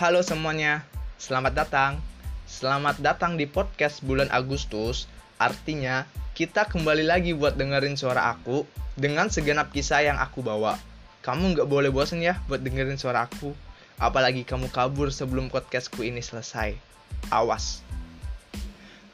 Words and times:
Halo 0.00 0.24
semuanya, 0.24 0.80
selamat 1.20 1.52
datang. 1.52 1.92
Selamat 2.48 2.96
datang 3.04 3.36
di 3.36 3.44
podcast 3.44 4.00
bulan 4.00 4.32
Agustus. 4.32 5.04
Artinya, 5.36 6.08
kita 6.32 6.64
kembali 6.64 7.04
lagi 7.04 7.36
buat 7.36 7.60
dengerin 7.60 8.00
suara 8.00 8.32
aku 8.32 8.64
dengan 8.96 9.28
segenap 9.28 9.68
kisah 9.76 10.00
yang 10.00 10.16
aku 10.16 10.40
bawa. 10.40 10.80
Kamu 11.20 11.52
nggak 11.52 11.68
boleh 11.68 11.92
bosan 11.92 12.24
ya 12.24 12.40
buat 12.48 12.64
dengerin 12.64 12.96
suara 12.96 13.28
aku. 13.28 13.52
Apalagi 14.00 14.40
kamu 14.40 14.72
kabur 14.72 15.12
sebelum 15.12 15.52
podcastku 15.52 16.00
ini 16.00 16.24
selesai. 16.24 16.80
Awas. 17.28 17.84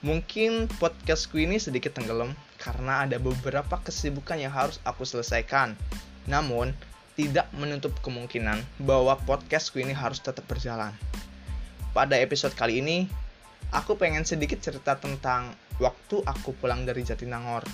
Mungkin 0.07 0.71
podcastku 0.79 1.43
ini 1.43 1.59
sedikit 1.59 1.99
tenggelam 1.99 2.31
karena 2.63 3.03
ada 3.03 3.19
beberapa 3.19 3.83
kesibukan 3.83 4.39
yang 4.39 4.55
harus 4.55 4.79
aku 4.87 5.03
selesaikan. 5.03 5.75
Namun, 6.31 6.79
tidak 7.17 7.49
menutup 7.57 7.97
kemungkinan 8.05 8.61
bahwa 8.85 9.17
podcastku 9.25 9.81
ini 9.81 9.97
harus 9.97 10.21
tetap 10.21 10.45
berjalan. 10.45 10.93
Pada 11.97 12.21
episode 12.21 12.53
kali 12.53 12.85
ini, 12.85 13.09
aku 13.73 13.97
pengen 13.97 14.29
sedikit 14.29 14.61
cerita 14.61 15.01
tentang 15.01 15.57
waktu 15.81 16.21
aku 16.21 16.53
pulang 16.61 16.85
dari 16.85 17.01
Jatinangor. 17.01 17.65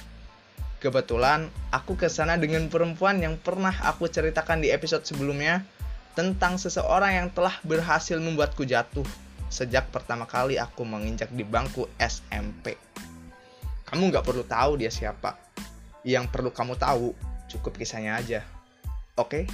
Kebetulan, 0.79 1.51
aku 1.75 1.99
ke 1.99 2.07
sana 2.07 2.39
dengan 2.39 2.71
perempuan 2.71 3.19
yang 3.19 3.35
pernah 3.39 3.75
aku 3.83 4.07
ceritakan 4.07 4.63
di 4.63 4.71
episode 4.71 5.03
sebelumnya 5.03 5.67
tentang 6.15 6.59
seseorang 6.59 7.19
yang 7.19 7.29
telah 7.35 7.59
berhasil 7.67 8.19
membuatku 8.19 8.63
jatuh 8.63 9.07
sejak 9.53 9.93
pertama 9.93 10.25
kali 10.25 10.57
aku 10.57 10.87
menginjak 10.87 11.29
di 11.35 11.45
bangku 11.45 11.85
SMP. 12.01 12.79
Kamu 13.85 14.09
nggak 14.09 14.25
perlu 14.25 14.47
tahu 14.49 14.81
dia 14.81 14.89
siapa. 14.89 15.37
Yang 16.03 16.33
perlu 16.33 16.51
kamu 16.51 16.75
tahu, 16.81 17.13
cukup 17.53 17.77
kisahnya 17.77 18.17
aja. 18.17 18.41
Oke? 19.21 19.45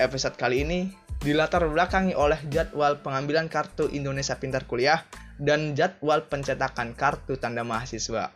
Episode 0.00 0.40
kali 0.40 0.64
ini 0.64 0.88
dilatar 1.20 1.68
belakangi 1.68 2.16
oleh 2.16 2.40
jadwal 2.48 3.04
pengambilan 3.04 3.52
kartu 3.52 3.92
Indonesia 3.92 4.32
Pintar 4.40 4.64
Kuliah 4.64 5.04
dan 5.36 5.76
jadwal 5.76 6.24
pencetakan 6.24 6.96
kartu 6.96 7.36
tanda 7.36 7.60
mahasiswa. 7.68 8.32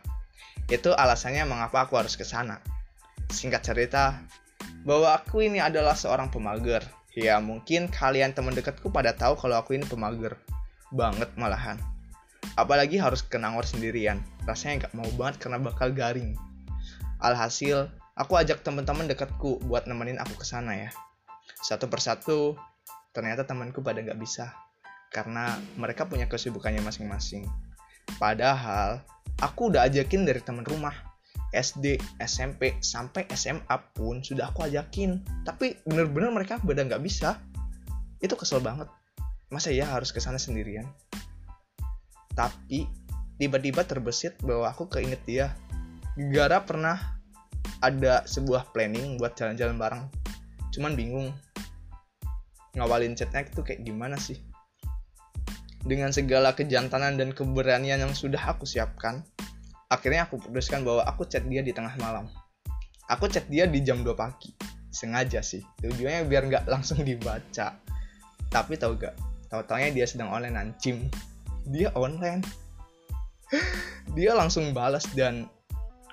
Itu 0.69 0.93
alasannya 0.93 1.41
mengapa 1.49 1.89
aku 1.89 1.97
harus 1.97 2.13
ke 2.13 2.21
sana. 2.21 2.61
Singkat 3.33 3.65
cerita, 3.65 4.21
bahwa 4.85 5.17
aku 5.17 5.41
ini 5.41 5.57
adalah 5.57 5.97
seorang 5.97 6.29
pemager. 6.29 6.85
Ya 7.17 7.41
mungkin 7.41 7.89
kalian 7.89 8.37
teman 8.37 8.53
dekatku 8.53 8.93
pada 8.93 9.17
tahu 9.17 9.41
kalau 9.41 9.57
aku 9.57 9.73
ini 9.73 9.89
pemager. 9.89 10.37
Banget 10.93 11.33
malahan. 11.33 11.81
Apalagi 12.53 13.01
harus 13.01 13.25
ke 13.25 13.41
Nangor 13.41 13.65
sendirian. 13.65 14.21
Rasanya 14.45 14.85
nggak 14.85 14.93
mau 14.93 15.09
banget 15.17 15.41
karena 15.41 15.57
bakal 15.57 15.89
garing. 15.97 16.37
Alhasil, 17.17 17.89
aku 18.19 18.35
ajak 18.35 18.61
teman-teman 18.67 19.07
dekatku 19.07 19.63
buat 19.63 19.87
nemenin 19.87 20.19
aku 20.19 20.35
ke 20.35 20.45
sana 20.45 20.75
ya. 20.75 20.91
Satu 21.63 21.87
persatu, 21.87 22.59
ternyata 23.15 23.47
temanku 23.47 23.79
pada 23.79 24.03
nggak 24.03 24.19
bisa 24.19 24.51
karena 25.09 25.57
mereka 25.79 26.05
punya 26.05 26.27
kesibukannya 26.27 26.83
masing-masing. 26.83 27.47
Padahal 28.19 29.01
aku 29.39 29.71
udah 29.73 29.87
ajakin 29.87 30.27
dari 30.27 30.43
teman 30.43 30.67
rumah. 30.67 30.93
SD, 31.49 31.97
SMP, 32.21 32.77
sampai 32.77 33.25
SMA 33.33 33.73
pun 33.97 34.21
sudah 34.21 34.53
aku 34.53 34.69
ajakin. 34.69 35.25
Tapi 35.41 35.81
bener-bener 35.81 36.29
mereka 36.29 36.61
pada 36.61 36.85
nggak 36.85 37.01
bisa. 37.01 37.41
Itu 38.21 38.37
kesel 38.37 38.61
banget. 38.61 38.85
Masa 39.49 39.73
ya 39.73 39.89
harus 39.89 40.13
ke 40.13 40.21
sana 40.21 40.37
sendirian? 40.37 40.85
Tapi 42.37 42.85
tiba-tiba 43.41 43.81
terbesit 43.81 44.37
bahwa 44.45 44.69
aku 44.69 44.85
keinget 44.93 45.25
dia. 45.25 45.57
Gara 46.29 46.61
pernah 46.61 47.18
ada 47.79 48.27
sebuah 48.27 48.71
planning 48.75 49.19
buat 49.19 49.35
jalan-jalan 49.39 49.79
bareng. 49.79 50.03
Cuman 50.75 50.93
bingung 50.93 51.31
ngawalin 52.75 53.15
chatnya 53.17 53.47
itu 53.47 53.61
kayak 53.63 53.81
gimana 53.83 54.19
sih. 54.19 54.39
Dengan 55.79 56.11
segala 56.11 56.53
kejantanan 56.53 57.15
dan 57.15 57.31
keberanian 57.31 58.03
yang 58.03 58.13
sudah 58.13 58.39
aku 58.51 58.67
siapkan 58.67 59.23
akhirnya 59.89 60.29
aku 60.29 60.37
putuskan 60.37 60.85
bahwa 60.85 61.01
aku 61.07 61.25
chat 61.25 61.41
dia 61.49 61.65
di 61.65 61.73
tengah 61.73 61.95
malam. 61.97 62.29
Aku 63.09 63.25
chat 63.25 63.49
dia 63.49 63.65
di 63.65 63.81
jam 63.81 64.05
2 64.05 64.13
pagi. 64.13 64.53
Sengaja 64.93 65.41
sih. 65.41 65.65
Tujuannya 65.81 66.29
biar 66.29 66.45
nggak 66.45 66.65
langsung 66.73 67.01
dibaca. 67.01 67.79
Tapi 68.49 68.73
tau 68.77 68.93
gak 68.97 69.13
tau 69.49 69.65
taunya 69.65 69.89
dia 69.89 70.05
sedang 70.05 70.29
online 70.29 70.53
nancim 70.53 71.09
dia 71.69 71.93
online. 71.93 72.41
Dia 74.17 74.33
langsung 74.37 74.73
balas 74.73 75.05
dan 75.13 75.49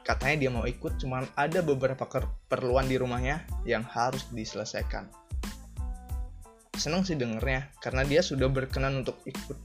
katanya 0.06 0.46
dia 0.46 0.50
mau 0.54 0.62
ikut 0.62 1.02
cuman 1.02 1.26
ada 1.34 1.66
beberapa 1.66 2.06
keperluan 2.06 2.86
di 2.86 2.94
rumahnya 2.94 3.42
yang 3.66 3.82
harus 3.82 4.22
diselesaikan. 4.30 5.10
Seneng 6.78 7.02
sih 7.02 7.18
dengernya 7.18 7.74
karena 7.82 8.06
dia 8.06 8.22
sudah 8.22 8.46
berkenan 8.46 9.02
untuk 9.02 9.18
ikut. 9.26 9.58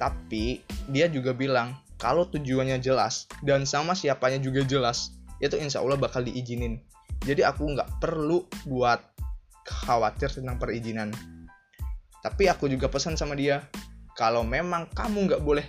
Tapi 0.00 0.64
dia 0.88 1.12
juga 1.12 1.36
bilang 1.36 1.76
kalau 2.00 2.24
tujuannya 2.24 2.80
jelas 2.80 3.28
dan 3.44 3.68
sama 3.68 3.92
siapanya 3.92 4.40
juga 4.40 4.64
jelas 4.64 5.12
itu 5.44 5.60
insya 5.60 5.84
Allah 5.84 6.00
bakal 6.00 6.24
diizinin. 6.24 6.80
Jadi 7.20 7.44
aku 7.44 7.76
nggak 7.76 8.00
perlu 8.00 8.48
buat 8.64 9.04
khawatir 9.68 10.32
tentang 10.32 10.56
perizinan. 10.56 11.12
Tapi 12.24 12.48
aku 12.48 12.64
juga 12.72 12.88
pesan 12.88 13.20
sama 13.20 13.36
dia 13.36 13.68
kalau 14.16 14.40
memang 14.40 14.88
kamu 14.96 15.28
nggak 15.28 15.44
boleh 15.44 15.68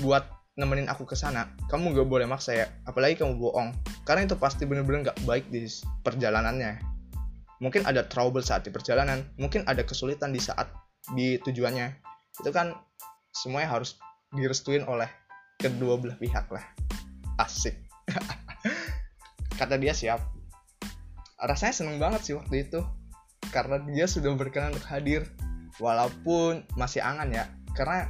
buat 0.00 0.39
nemenin 0.58 0.90
aku 0.90 1.06
ke 1.06 1.14
sana, 1.14 1.54
kamu 1.70 1.94
gak 1.94 2.08
boleh 2.10 2.26
maksa 2.26 2.56
ya. 2.56 2.66
Apalagi 2.88 3.20
kamu 3.20 3.38
bohong. 3.38 3.70
Karena 4.02 4.26
itu 4.26 4.34
pasti 4.34 4.66
bener-bener 4.66 5.12
gak 5.12 5.22
baik 5.22 5.46
di 5.52 5.66
perjalanannya. 6.02 6.82
Mungkin 7.60 7.84
ada 7.84 8.08
trouble 8.08 8.42
saat 8.42 8.64
di 8.64 8.72
perjalanan, 8.72 9.22
mungkin 9.36 9.62
ada 9.68 9.84
kesulitan 9.84 10.32
di 10.32 10.40
saat 10.40 10.72
di 11.12 11.36
tujuannya. 11.44 11.92
Itu 12.40 12.50
kan 12.50 12.72
semuanya 13.30 13.78
harus 13.78 14.00
direstuin 14.32 14.88
oleh 14.88 15.06
kedua 15.60 16.00
belah 16.00 16.16
pihak 16.16 16.48
lah. 16.48 16.64
Asik. 17.36 17.76
Kata 19.60 19.76
dia 19.76 19.92
siap. 19.92 20.24
Rasanya 21.40 21.74
seneng 21.76 21.96
banget 22.00 22.24
sih 22.24 22.34
waktu 22.36 22.64
itu. 22.68 22.80
Karena 23.52 23.80
dia 23.92 24.08
sudah 24.08 24.32
berkenan 24.36 24.72
untuk 24.72 24.88
hadir. 24.88 25.28
Walaupun 25.76 26.64
masih 26.80 27.04
angan 27.04 27.28
ya. 27.28 27.44
Karena 27.76 28.08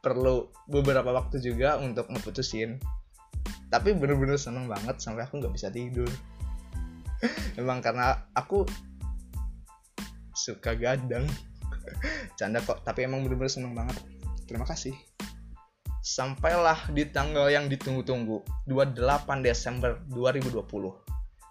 perlu 0.00 0.48
beberapa 0.66 1.12
waktu 1.12 1.40
juga 1.44 1.76
untuk 1.76 2.08
ngeputusin 2.08 2.80
tapi 3.70 3.94
bener-bener 3.94 4.34
seneng 4.34 4.66
banget 4.66 4.98
sampai 4.98 5.24
aku 5.24 5.38
nggak 5.38 5.54
bisa 5.54 5.70
tidur. 5.70 6.10
Emang 7.60 7.78
karena 7.78 8.26
aku 8.34 8.66
suka 10.34 10.74
gadang. 10.74 11.24
Canda 12.38 12.58
kok 12.60 12.82
tapi 12.82 13.06
emang 13.06 13.22
bener-bener 13.22 13.52
seneng 13.52 13.72
banget. 13.78 13.96
Terima 14.50 14.66
kasih. 14.66 14.92
Sampailah 16.00 16.90
di 16.90 17.06
tanggal 17.06 17.52
yang 17.52 17.68
ditunggu-tunggu 17.70 18.42
28 18.66 19.44
Desember 19.44 20.00
2020 20.10 20.64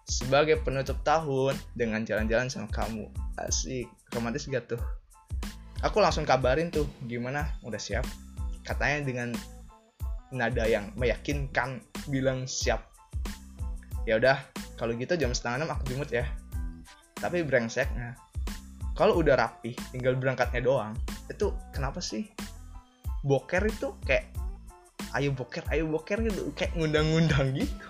sebagai 0.10 0.58
penutup 0.66 0.98
tahun 1.06 1.54
dengan 1.78 2.02
jalan-jalan 2.02 2.50
sama 2.50 2.68
kamu. 2.74 3.14
Asik 3.38 3.88
romantis 4.12 4.50
gak 4.50 4.74
tuh? 4.74 4.82
Aku 5.86 6.02
langsung 6.02 6.26
kabarin 6.26 6.74
tuh 6.74 6.90
gimana? 7.06 7.46
Udah 7.62 7.80
siap 7.80 8.04
katanya 8.70 9.02
dengan 9.02 9.30
nada 10.30 10.70
yang 10.70 10.94
meyakinkan 10.94 11.82
bilang 12.06 12.46
siap. 12.46 12.86
Ya 14.06 14.22
udah 14.22 14.38
kalau 14.78 14.94
gitu 14.94 15.18
jam 15.18 15.34
setengah 15.34 15.66
enam 15.66 15.74
aku 15.74 15.90
jemput 15.90 16.14
ya. 16.14 16.30
Tapi 17.18 17.42
brengseknya 17.42 18.14
kalau 18.94 19.20
udah 19.20 19.36
rapi 19.36 19.74
tinggal 19.90 20.14
berangkatnya 20.14 20.62
doang 20.62 20.94
itu 21.26 21.50
kenapa 21.74 21.98
sih? 21.98 22.30
Boker 23.26 23.66
itu 23.66 23.98
kayak 24.06 24.30
ayo 25.18 25.34
boker 25.34 25.66
ayo 25.74 25.90
boker 25.90 26.22
gitu. 26.22 26.54
Kayak 26.54 26.78
ngundang-ngundang 26.78 27.52
gitu. 27.60 27.88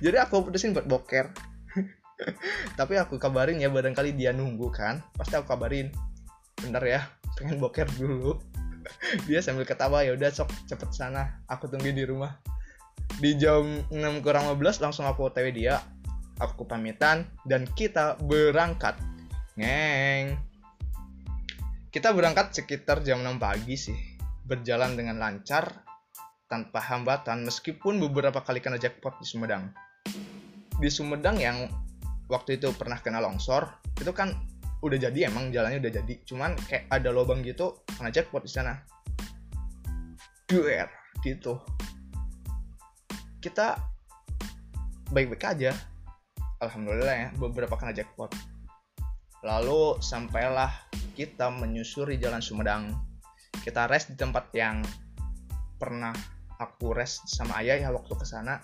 Jadi 0.00 0.16
aku 0.16 0.48
putusin 0.48 0.72
buat 0.72 0.88
boker. 0.88 1.28
Tapi 2.78 2.94
aku 2.96 3.20
kabarin 3.20 3.60
ya 3.60 3.68
barangkali 3.68 4.16
dia 4.16 4.32
nunggu 4.32 4.72
kan 4.72 5.04
pasti 5.14 5.36
aku 5.36 5.44
kabarin. 5.44 5.92
Bentar 6.58 6.82
ya 6.82 7.04
pengen 7.36 7.60
boker 7.60 7.84
dulu 7.98 8.38
dia 9.28 9.40
sambil 9.40 9.64
ketawa 9.68 10.02
ya 10.02 10.14
udah 10.14 10.30
sok 10.30 10.50
cepet 10.68 10.90
sana. 10.94 11.42
Aku 11.48 11.68
tunggu 11.68 11.90
di 11.90 12.04
rumah. 12.04 12.38
Di 13.20 13.36
jam 13.36 13.84
6 13.90 14.24
kurang 14.24 14.48
15 14.56 14.84
langsung 14.84 15.04
aku 15.04 15.28
otw 15.28 15.48
dia. 15.52 15.82
Aku 16.42 16.66
pamitan 16.66 17.28
dan 17.46 17.68
kita 17.70 18.18
berangkat. 18.18 18.98
Ngeng. 19.54 20.34
Kita 21.94 22.10
berangkat 22.10 22.50
sekitar 22.58 23.06
jam 23.06 23.22
6 23.22 23.38
pagi 23.38 23.76
sih. 23.78 23.98
Berjalan 24.44 24.98
dengan 24.98 25.22
lancar 25.22 25.84
tanpa 26.50 26.82
hambatan 26.82 27.46
meskipun 27.46 27.98
beberapa 27.98 28.44
kali 28.44 28.60
kena 28.60 28.76
jackpot 28.76 29.18
di 29.22 29.26
Sumedang. 29.26 29.72
Di 30.76 30.90
Sumedang 30.90 31.38
yang 31.38 31.70
waktu 32.28 32.56
itu 32.60 32.72
pernah 32.74 32.98
kena 33.00 33.20
longsor 33.20 33.68
itu 34.00 34.10
kan 34.10 34.32
udah 34.84 34.98
jadi 35.00 35.32
emang 35.32 35.48
jalannya 35.48 35.80
udah 35.80 35.92
jadi. 36.04 36.14
Cuman 36.28 36.52
kayak 36.68 36.92
ada 36.92 37.08
lubang 37.08 37.40
gitu 37.40 37.80
kena 37.96 38.12
jackpot 38.12 38.44
di 38.44 38.52
sana. 38.52 38.76
Duer 40.44 40.92
gitu. 41.24 41.56
Kita 43.40 43.80
baik-baik 45.08 45.44
aja. 45.48 45.72
Alhamdulillah 46.60 47.16
ya 47.16 47.28
beberapa 47.40 47.76
kena 47.80 47.96
jackpot 47.96 48.32
lalu 49.44 50.00
sampailah 50.00 50.72
kita 51.12 51.52
menyusuri 51.52 52.16
jalan 52.16 52.40
Sumedang. 52.40 52.96
Kita 53.60 53.84
rest 53.84 54.12
di 54.12 54.16
tempat 54.16 54.48
yang 54.56 54.80
pernah 55.76 56.16
aku 56.56 56.96
rest 56.96 57.28
sama 57.28 57.60
ayah 57.60 57.76
ya 57.76 57.88
waktu 57.92 58.16
ke 58.16 58.24
sana. 58.24 58.60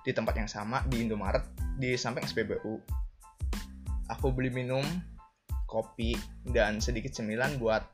Di 0.00 0.14
tempat 0.14 0.38
yang 0.38 0.48
sama 0.48 0.86
di 0.86 1.02
Indomaret 1.02 1.44
di 1.76 1.92
samping 1.98 2.24
SPBU 2.24 3.00
aku 4.10 4.34
beli 4.34 4.50
minum 4.50 4.82
kopi 5.70 6.18
dan 6.50 6.82
sedikit 6.82 7.14
cemilan 7.14 7.62
buat 7.62 7.86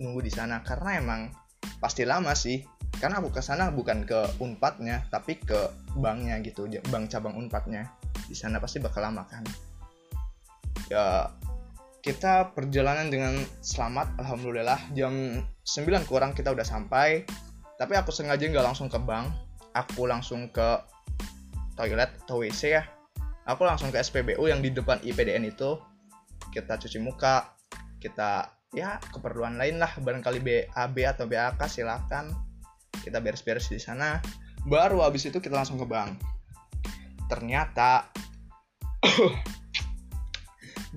nunggu 0.00 0.24
di 0.24 0.32
sana. 0.32 0.64
Karena 0.64 0.96
emang 0.96 1.28
pasti 1.76 2.08
lama 2.08 2.32
sih. 2.32 2.64
Karena 2.96 3.20
aku 3.20 3.28
ke 3.28 3.44
sana 3.44 3.68
bukan 3.68 4.08
ke 4.08 4.40
unpadnya 4.40 5.04
tapi 5.12 5.36
ke 5.36 5.68
banknya 6.00 6.40
gitu. 6.40 6.64
Bank 6.88 7.12
cabang 7.12 7.36
unpadnya 7.36 7.84
di 8.24 8.32
sana 8.32 8.56
pasti 8.56 8.80
bakal 8.80 9.04
lama 9.04 9.28
kan. 9.28 9.44
Ya 10.88 11.28
kita 12.00 12.56
perjalanan 12.56 13.12
dengan 13.12 13.36
selamat 13.60 14.16
alhamdulillah. 14.16 14.80
Jam 14.96 15.44
9 15.44 16.08
kurang 16.08 16.32
kita 16.32 16.48
udah 16.56 16.64
sampai. 16.64 17.28
Tapi 17.76 17.94
aku 17.94 18.10
sengaja 18.10 18.48
nggak 18.48 18.64
langsung 18.64 18.88
ke 18.88 18.96
bank. 18.96 19.28
Aku 19.76 20.08
langsung 20.08 20.48
ke 20.50 20.82
toilet 21.76 22.10
atau 22.24 22.42
WC 22.42 22.74
ya. 22.74 22.82
Aku 23.46 23.62
langsung 23.62 23.94
ke 23.94 24.00
SPBU 24.00 24.50
yang 24.50 24.58
di 24.64 24.74
depan 24.74 24.98
IPDN 25.04 25.46
itu 25.46 25.78
kita 26.52 26.80
cuci 26.80 26.98
muka 27.00 27.58
kita 27.98 28.58
ya 28.72 29.00
keperluan 29.00 29.56
lain 29.56 29.80
lah 29.80 29.90
barangkali 29.96 30.38
BAB 30.40 30.96
atau 31.08 31.24
BAK 31.24 31.60
silakan. 31.68 32.32
Kita 32.98 33.22
beres-beres 33.22 33.70
di 33.70 33.80
sana. 33.80 34.20
Baru 34.66 35.00
habis 35.00 35.24
itu 35.24 35.38
kita 35.38 35.54
langsung 35.54 35.80
ke 35.80 35.86
bank. 35.86 36.18
Ternyata 37.30 38.10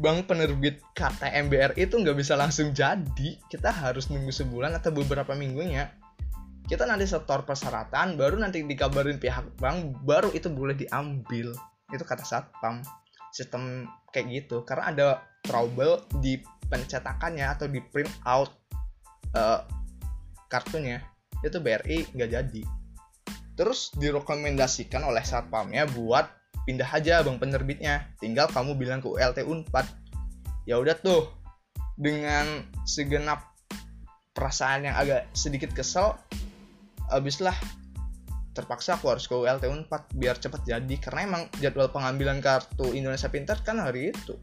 bank 0.01 0.19
penerbit 0.27 0.81
KTMBR 0.97 1.77
itu 1.77 1.95
nggak 1.95 2.17
bisa 2.17 2.35
langsung 2.35 2.75
jadi. 2.75 3.37
Kita 3.47 3.69
harus 3.71 4.09
nunggu 4.11 4.33
sebulan 4.33 4.75
atau 4.75 4.91
beberapa 4.91 5.31
minggunya. 5.37 5.93
Kita 6.67 6.87
nanti 6.87 7.03
setor 7.03 7.43
persyaratan 7.43 8.15
baru 8.15 8.39
nanti 8.39 8.63
dikabarin 8.63 9.19
pihak 9.19 9.59
bank 9.59 10.03
baru 10.03 10.31
itu 10.31 10.47
boleh 10.47 10.75
diambil. 10.75 11.51
Itu 11.91 12.03
kata 12.03 12.23
satpam. 12.23 12.83
Sistem 13.31 13.87
kayak 14.11 14.27
gitu. 14.31 14.63
Karena 14.67 14.91
ada 14.91 15.07
trouble 15.43 16.05
di 16.21 16.39
pencetakannya 16.67 17.47
atau 17.47 17.65
di 17.67 17.79
print 17.81 18.11
out 18.27 18.51
uh, 19.35 19.65
kartunya. 20.47 21.03
Itu 21.41 21.59
BRI 21.59 22.13
nggak 22.13 22.29
jadi. 22.31 22.63
Terus 23.57 23.91
direkomendasikan 23.97 25.03
oleh 25.03 25.23
satpamnya 25.25 25.89
buat 25.91 26.29
pindah 26.63 26.87
aja 26.87 27.25
bang 27.25 27.37
penerbitnya. 27.41 28.07
Tinggal 28.21 28.47
kamu 28.53 28.77
bilang 28.77 29.03
ke 29.03 29.09
ULT 29.09 29.43
Unpad. 29.43 29.87
Ya 30.69 30.77
udah 30.77 30.93
tuh 30.95 31.27
dengan 31.97 32.63
segenap 32.85 33.51
perasaan 34.31 34.87
yang 34.87 34.95
agak 34.95 35.27
sedikit 35.35 35.75
kesel 35.75 36.15
abislah 37.11 37.53
terpaksa 38.51 38.99
aku 38.99 39.15
harus 39.15 39.25
ke 39.27 39.35
ULT 39.35 39.63
4 39.63 39.87
biar 40.19 40.35
cepat 40.35 40.61
jadi 40.67 40.95
karena 40.99 41.21
emang 41.23 41.43
jadwal 41.63 41.87
pengambilan 41.87 42.43
kartu 42.43 42.91
Indonesia 42.91 43.31
Pintar 43.31 43.63
kan 43.63 43.79
hari 43.79 44.11
itu. 44.11 44.35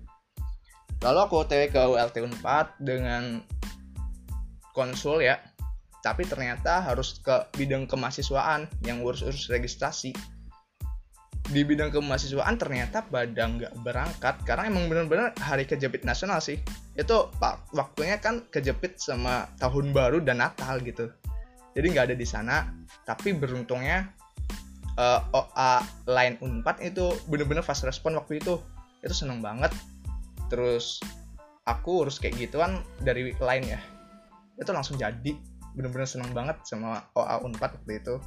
Lalu 1.04 1.18
aku 1.22 1.34
OTW 1.44 1.62
ke 1.70 1.78
ULT 1.78 2.16
4 2.16 2.82
dengan 2.82 3.44
konsul 4.72 5.22
ya. 5.22 5.38
Tapi 6.02 6.24
ternyata 6.24 6.80
harus 6.82 7.20
ke 7.20 7.52
bidang 7.54 7.84
kemahasiswaan 7.84 8.66
yang 8.82 9.04
urus-urus 9.04 9.52
registrasi. 9.52 10.16
Di 11.48 11.64
bidang 11.64 11.92
kemahasiswaan 11.92 12.56
ternyata 12.60 13.04
pada 13.04 13.44
nggak 13.44 13.72
berangkat 13.80 14.34
karena 14.44 14.68
emang 14.68 14.88
bener-bener 14.88 15.32
hari 15.40 15.68
kejepit 15.68 16.02
nasional 16.02 16.40
sih. 16.40 16.56
Itu 16.96 17.28
pak 17.36 17.72
waktunya 17.76 18.16
kan 18.18 18.48
kejepit 18.48 18.98
sama 18.98 19.48
tahun 19.60 19.92
baru 19.92 20.18
dan 20.24 20.40
Natal 20.42 20.80
gitu 20.80 21.12
jadi 21.76 21.86
nggak 21.92 22.06
ada 22.12 22.16
di 22.16 22.26
sana 22.28 22.68
tapi 23.04 23.32
beruntungnya 23.36 24.12
uh, 24.98 25.20
eh, 25.22 25.38
OA 25.38 25.72
line 26.10 26.36
Unpad 26.42 26.82
itu 26.82 27.14
bener-bener 27.30 27.62
fast 27.62 27.86
respon 27.86 28.18
waktu 28.18 28.42
itu. 28.42 28.58
Itu 29.00 29.14
seneng 29.14 29.40
banget. 29.40 29.70
Terus 30.50 30.98
aku 31.64 32.04
urus 32.04 32.18
kayak 32.18 32.36
gituan 32.36 32.82
dari 33.00 33.32
line 33.38 33.64
ya. 33.64 33.80
Itu 34.58 34.74
langsung 34.74 34.98
jadi. 34.98 35.38
Bener-bener 35.78 36.10
seneng 36.10 36.34
banget 36.34 36.58
sama 36.66 37.06
OA 37.14 37.38
Unpad 37.46 37.78
waktu 37.78 38.02
itu. 38.02 38.18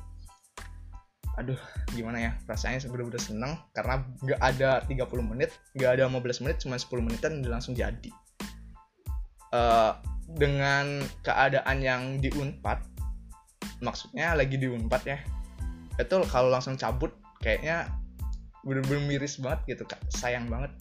Aduh 1.36 1.60
gimana 1.92 2.18
ya? 2.20 2.32
Rasanya 2.48 2.88
bener-bener 2.88 3.20
seneng 3.20 3.60
karena 3.76 4.08
nggak 4.24 4.40
ada 4.40 4.84
30 4.88 5.32
menit 5.36 5.52
nggak 5.76 6.00
ada 6.00 6.04
15 6.08 6.44
menit 6.48 6.58
cuma 6.64 6.80
10 6.80 6.88
menitan 7.04 7.44
udah 7.44 7.52
langsung 7.60 7.76
jadi. 7.76 8.12
Uh, 9.52 9.92
dengan 10.32 11.04
keadaan 11.28 11.84
yang 11.84 12.24
di 12.24 12.32
Unpad 12.32 12.91
maksudnya 13.82 14.38
lagi 14.38 14.56
di 14.56 14.70
Unpad 14.70 15.04
ya. 15.04 15.20
Itu 15.98 16.24
kalau 16.30 16.54
langsung 16.54 16.78
cabut 16.78 17.12
kayaknya 17.42 17.90
bener-bener 18.62 19.04
miris 19.10 19.42
banget 19.42 19.76
gitu 19.76 19.84
kak. 19.90 20.00
Sayang 20.14 20.48
banget. 20.48 20.72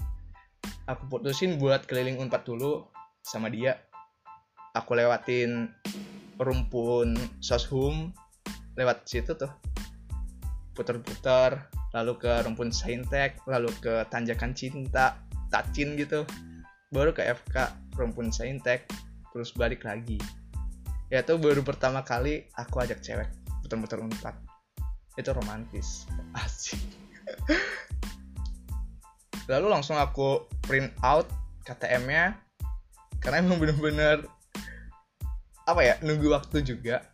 Aku 0.86 1.08
putusin 1.08 1.56
buat 1.56 1.88
keliling 1.88 2.20
Unpad 2.20 2.44
dulu 2.44 2.86
sama 3.24 3.48
dia. 3.48 3.80
Aku 4.76 4.94
lewatin 4.94 5.72
rumpun 6.38 7.16
soshum 7.40 8.12
lewat 8.76 9.08
situ 9.08 9.34
tuh. 9.34 9.50
Putar-putar 10.76 11.72
lalu 11.90 12.14
ke 12.22 12.30
rumpun 12.46 12.70
saintek 12.70 13.42
lalu 13.50 13.72
ke 13.82 14.06
tanjakan 14.12 14.54
cinta 14.54 15.18
tacin 15.50 15.96
gitu. 15.98 16.22
Baru 16.92 17.10
ke 17.10 17.24
FK 17.24 17.74
rumpun 17.96 18.30
saintek 18.30 18.86
terus 19.30 19.54
balik 19.54 19.86
lagi 19.86 20.18
ya 21.10 21.26
itu 21.26 21.34
baru 21.36 21.66
pertama 21.66 22.06
kali 22.06 22.46
aku 22.54 22.80
ajak 22.86 23.02
cewek 23.02 23.28
muter-muter 23.60 24.02
unpad 24.02 24.34
itu 25.14 25.30
romantis. 25.30 26.10
Asik. 26.34 26.80
Lalu 29.46 29.66
langsung 29.70 29.98
aku 29.98 30.46
print 30.66 30.90
out 31.06 31.26
KTM-nya 31.66 32.34
karena 33.20 33.44
emang 33.44 33.60
bener-bener 33.60 34.24
apa 35.68 35.80
ya 35.86 35.94
nunggu 36.02 36.30
waktu 36.34 36.66
juga. 36.66 37.06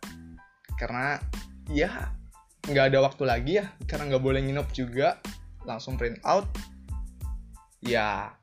Karena 0.81 1.21
ya 1.69 2.13
nggak 2.65 2.93
ada 2.93 2.99
waktu 3.05 3.23
lagi 3.25 3.51
ya 3.61 3.69
karena 3.85 4.13
nggak 4.13 4.23
boleh 4.23 4.41
nginep 4.45 4.67
juga. 4.73 5.21
Langsung 5.65 5.99
print 5.99 6.17
out. 6.25 6.49
Ya 7.85 8.33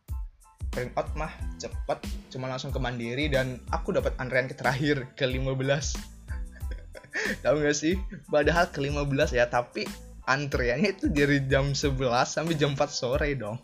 print 0.74 0.90
out 0.98 1.06
mah 1.14 1.30
cepet 1.62 2.02
cuma 2.34 2.50
langsung 2.50 2.74
ke 2.74 2.82
mandiri 2.82 3.30
dan 3.30 3.62
aku 3.70 3.94
dapat 3.94 4.10
antrean 4.18 4.50
ke 4.50 4.58
terakhir 4.58 5.06
ke 5.14 5.22
15 5.22 5.54
tahu 7.46 7.62
gak 7.62 7.76
sih? 7.78 7.94
Padahal 8.26 8.68
ke 8.68 8.82
15 8.82 9.38
ya 9.38 9.46
tapi 9.46 9.86
antreannya 10.26 10.98
itu 10.98 11.06
dari 11.06 11.38
jam 11.46 11.72
11 11.72 11.94
sampai 12.26 12.54
jam 12.58 12.74
4 12.74 12.90
sore 12.90 13.30
dong. 13.38 13.56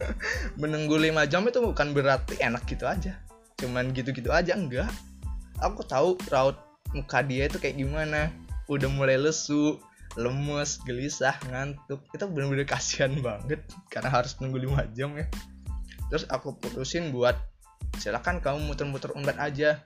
Menunggu 0.60 0.96
5 0.96 1.30
jam 1.30 1.44
itu 1.46 1.60
bukan 1.60 1.92
berarti 1.92 2.40
enak 2.40 2.64
gitu 2.66 2.88
aja. 2.88 3.14
Cuman 3.60 3.92
gitu-gitu 3.92 4.32
aja 4.32 4.56
enggak. 4.56 4.90
Aku 5.62 5.86
tahu 5.86 6.18
raut 6.32 6.58
muka 6.96 7.22
dia 7.22 7.46
itu 7.46 7.60
kayak 7.60 7.78
gimana. 7.78 8.32
Udah 8.66 8.88
mulai 8.88 9.20
lesu 9.20 9.78
lemes 10.16 10.80
gelisah 10.86 11.36
ngantuk. 11.50 12.00
Itu 12.14 12.24
bener-bener 12.30 12.66
kasihan 12.66 13.12
banget 13.20 13.60
karena 13.90 14.10
harus 14.10 14.34
nunggu 14.40 14.64
5 14.64 14.96
jam 14.96 15.12
ya 15.18 15.28
terus 16.12 16.24
aku 16.28 16.56
putusin 16.60 17.10
buat 17.14 17.36
silakan 17.98 18.42
kamu 18.42 18.72
muter-muter 18.72 19.12
umbat 19.14 19.38
aja. 19.38 19.82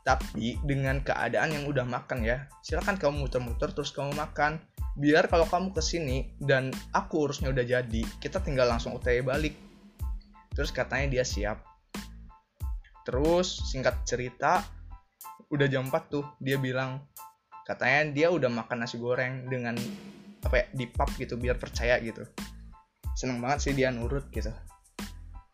Tapi 0.00 0.56
dengan 0.64 1.04
keadaan 1.04 1.52
yang 1.52 1.68
udah 1.68 1.84
makan 1.84 2.24
ya 2.24 2.48
silakan 2.64 2.96
kamu 2.96 3.28
muter-muter 3.28 3.68
terus 3.76 3.92
kamu 3.92 4.16
makan. 4.16 4.56
Biar 4.96 5.28
kalau 5.28 5.44
kamu 5.46 5.76
ke 5.76 5.82
sini 5.84 6.34
dan 6.40 6.72
aku 6.90 7.28
urusnya 7.28 7.52
udah 7.52 7.64
jadi 7.64 8.02
kita 8.18 8.40
tinggal 8.40 8.66
langsung 8.66 8.96
UTW 8.96 9.22
balik. 9.22 9.54
Terus 10.56 10.72
katanya 10.72 11.20
dia 11.20 11.24
siap. 11.24 11.60
Terus 13.04 13.60
singkat 13.68 14.02
cerita 14.08 14.64
udah 15.52 15.66
jam 15.68 15.90
4 15.92 15.92
tuh 16.08 16.24
dia 16.40 16.56
bilang 16.56 17.04
katanya 17.68 18.10
dia 18.10 18.28
udah 18.32 18.48
makan 18.48 18.86
nasi 18.86 18.96
goreng 18.96 19.50
dengan 19.50 19.76
apa 20.40 20.64
ya 20.64 20.66
di 20.72 20.88
pub 20.88 21.12
gitu 21.20 21.36
biar 21.36 21.60
percaya 21.60 22.00
gitu. 22.00 22.24
Seneng 23.14 23.44
banget 23.44 23.68
sih 23.68 23.72
dia 23.76 23.92
nurut 23.92 24.32
gitu 24.32 24.48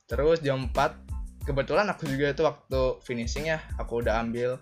terus 0.06 0.42
jam 0.42 0.70
4 0.70 1.46
kebetulan 1.46 1.86
aku 1.90 2.06
juga 2.10 2.34
itu 2.34 2.42
waktu 2.42 2.98
finishing 3.02 3.50
ya 3.50 3.62
aku 3.78 4.02
udah 4.02 4.22
ambil 4.22 4.58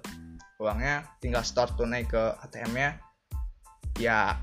uangnya 0.60 1.08
tinggal 1.20 1.44
store 1.44 1.72
tunai 1.76 2.04
ke 2.04 2.36
ATM 2.44 2.72
nya 2.76 2.90
ya 4.00 4.40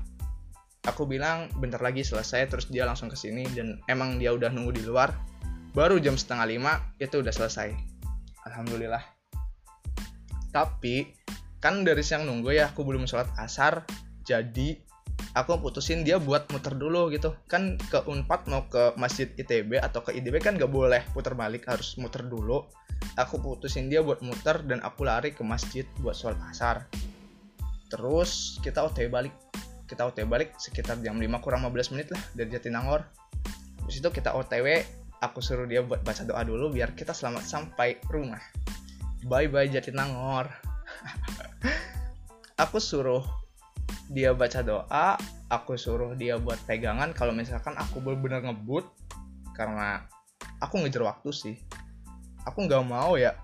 aku 0.82 1.06
bilang 1.06 1.46
bentar 1.62 1.78
lagi 1.78 2.02
selesai 2.02 2.50
terus 2.50 2.66
dia 2.66 2.82
langsung 2.82 3.06
ke 3.06 3.14
sini 3.14 3.46
dan 3.54 3.78
emang 3.86 4.18
dia 4.18 4.34
udah 4.34 4.50
nunggu 4.50 4.74
di 4.74 4.82
luar. 4.82 5.14
Baru 5.72 5.96
jam 6.02 6.18
setengah 6.20 6.46
lima 6.52 6.72
itu 7.00 7.22
udah 7.22 7.32
selesai. 7.32 7.72
Alhamdulillah. 8.44 9.00
Tapi 10.52 11.16
kan 11.62 11.86
dari 11.86 12.02
siang 12.04 12.28
nunggu 12.28 12.52
ya 12.52 12.74
aku 12.74 12.84
belum 12.84 13.08
sholat 13.08 13.30
asar 13.40 13.86
jadi 14.26 14.76
aku 15.32 15.56
putusin 15.60 16.04
dia 16.04 16.20
buat 16.20 16.48
muter 16.52 16.76
dulu 16.76 17.08
gitu. 17.12 17.32
Kan 17.48 17.80
ke 17.80 18.04
unpad 18.04 18.48
mau 18.48 18.68
ke 18.68 18.92
masjid 19.00 19.28
itb 19.36 19.80
atau 19.80 20.04
ke 20.04 20.12
idb 20.16 20.36
kan 20.40 20.56
gak 20.60 20.68
boleh 20.68 21.00
putar 21.16 21.32
balik 21.32 21.68
harus 21.68 21.96
muter 21.96 22.24
dulu. 22.24 22.64
Aku 23.18 23.40
putusin 23.42 23.90
dia 23.90 24.04
buat 24.04 24.22
muter 24.22 24.62
dan 24.62 24.78
aku 24.84 25.02
lari 25.02 25.34
ke 25.34 25.42
masjid 25.42 25.88
buat 26.00 26.14
sholat 26.14 26.38
asar. 26.52 26.86
Terus 27.88 28.60
kita 28.60 28.84
otw 28.84 29.08
balik. 29.08 29.34
Kita 29.88 30.08
otw 30.08 30.24
balik 30.24 30.56
sekitar 30.56 31.00
jam 31.04 31.20
5 31.20 31.44
kurang 31.44 31.64
15 31.68 31.92
menit 31.96 32.08
lah 32.12 32.22
dari 32.32 32.48
Jatinangor. 32.52 33.04
Habis 33.82 34.00
itu 34.00 34.08
kita 34.08 34.32
otw 34.32 34.68
aku 35.22 35.38
suruh 35.38 35.66
dia 35.70 35.84
buat 35.84 36.02
baca 36.02 36.26
doa 36.26 36.42
dulu 36.42 36.72
biar 36.72 36.96
kita 36.96 37.12
selamat 37.12 37.44
sampai 37.44 38.00
rumah. 38.08 38.40
Bye 39.26 39.48
bye 39.50 39.68
Jatinangor. 39.68 40.50
Aku 42.62 42.78
suruh 42.78 43.41
dia 44.10 44.34
baca 44.34 44.60
doa 44.64 45.14
aku 45.52 45.76
suruh 45.76 46.16
dia 46.16 46.40
buat 46.40 46.56
pegangan. 46.64 47.12
Kalau 47.12 47.36
misalkan 47.36 47.76
aku 47.76 48.00
benar-benar 48.00 48.40
ngebut 48.48 48.88
karena 49.52 50.08
aku 50.58 50.80
ngejar 50.80 51.04
waktu 51.04 51.30
sih. 51.30 51.56
Aku 52.48 52.64
nggak 52.64 52.82
mau 52.88 53.14
ya 53.20 53.36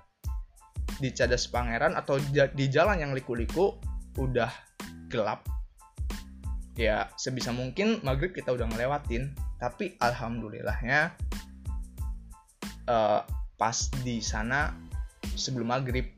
di 0.99 1.15
cadas 1.15 1.47
pangeran 1.47 1.95
atau 1.95 2.19
di 2.33 2.67
jalan 2.73 2.99
yang 2.99 3.13
liku-liku 3.13 3.77
udah 4.17 4.51
gelap. 5.13 5.45
Ya 6.75 7.13
sebisa 7.21 7.53
mungkin 7.53 8.01
maghrib 8.01 8.33
kita 8.33 8.51
udah 8.51 8.67
ngelewatin. 8.67 9.37
Tapi 9.59 9.99
alhamdulillahnya 9.99 11.13
uh, 12.87 13.21
pas 13.59 13.79
di 14.07 14.23
sana 14.23 14.71
sebelum 15.35 15.75
maghrib 15.75 16.18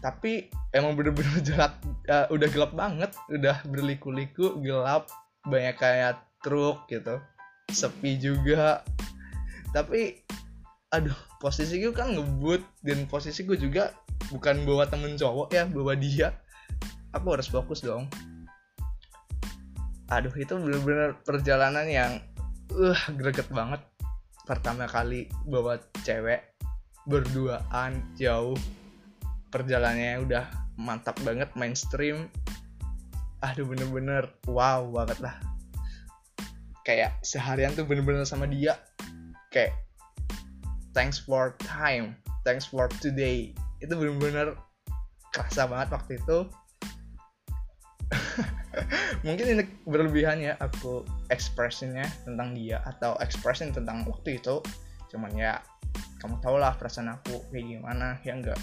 tapi 0.00 0.48
emang 0.72 0.96
bener-bener 0.96 1.40
gelap 1.48 1.76
uh, 2.08 2.26
udah 2.32 2.48
gelap 2.48 2.72
banget 2.72 3.12
udah 3.28 3.60
berliku-liku 3.68 4.56
gelap 4.64 5.08
banyak 5.44 5.76
kayak 5.76 6.20
truk 6.44 6.88
gitu 6.88 7.20
sepi 7.70 8.18
juga. 8.18 8.82
Tapi 9.70 10.18
aduh 10.90 11.14
posisi 11.38 11.78
gue 11.78 11.94
kan 11.94 12.18
ngebut 12.18 12.58
dan 12.82 13.06
posisi 13.06 13.46
gue 13.46 13.54
juga 13.54 13.94
bukan 14.34 14.66
bawa 14.66 14.90
temen 14.90 15.14
cowok 15.14 15.54
ya 15.54 15.64
bawa 15.70 15.94
dia. 15.94 16.34
Aku 17.14 17.34
harus 17.34 17.46
fokus 17.46 17.82
dong. 17.82 18.10
Aduh 20.10 20.34
itu 20.34 20.58
bener-bener 20.58 21.14
perjalanan 21.22 21.86
yang 21.86 22.12
uh 22.74 23.00
greget 23.14 23.46
banget. 23.54 23.78
Pertama 24.42 24.90
kali 24.90 25.30
bawa 25.46 25.78
cewek 26.02 26.42
berduaan 27.06 28.02
jauh 28.18 28.58
perjalanannya 29.50 30.22
udah 30.24 30.44
mantap 30.78 31.18
banget 31.22 31.50
mainstream. 31.58 32.30
Aduh 33.44 33.66
bener-bener 33.66 34.30
wow 34.48 34.86
banget 34.88 35.18
lah. 35.20 35.36
Kayak 36.86 37.18
seharian 37.22 37.76
tuh 37.76 37.84
bener-bener 37.84 38.24
sama 38.24 38.48
dia. 38.48 38.78
Kayak 39.52 39.76
thanks 40.94 41.20
for 41.20 41.54
time 41.62 42.16
thanks 42.42 42.64
for 42.66 42.88
today. 43.00 43.52
Itu 43.80 43.96
bener-bener 43.96 44.56
kerasa 45.32 45.68
banget 45.68 45.88
waktu 45.94 46.12
itu. 46.20 46.38
Mungkin 49.26 49.46
ini 49.46 49.64
berlebihan 49.86 50.42
ya 50.42 50.54
aku 50.58 51.04
expressionnya 51.30 52.06
tentang 52.26 52.56
dia 52.56 52.82
atau 52.82 53.14
expression 53.22 53.70
tentang 53.70 54.02
waktu 54.08 54.40
itu. 54.40 54.58
Cuman 55.12 55.30
ya 55.36 55.60
kamu 56.20 56.42
tau 56.42 56.56
lah 56.58 56.76
perasaan 56.76 57.12
aku 57.12 57.48
kayak 57.48 57.80
gimana 57.80 58.20
ya 58.22 58.36
enggak 58.36 58.60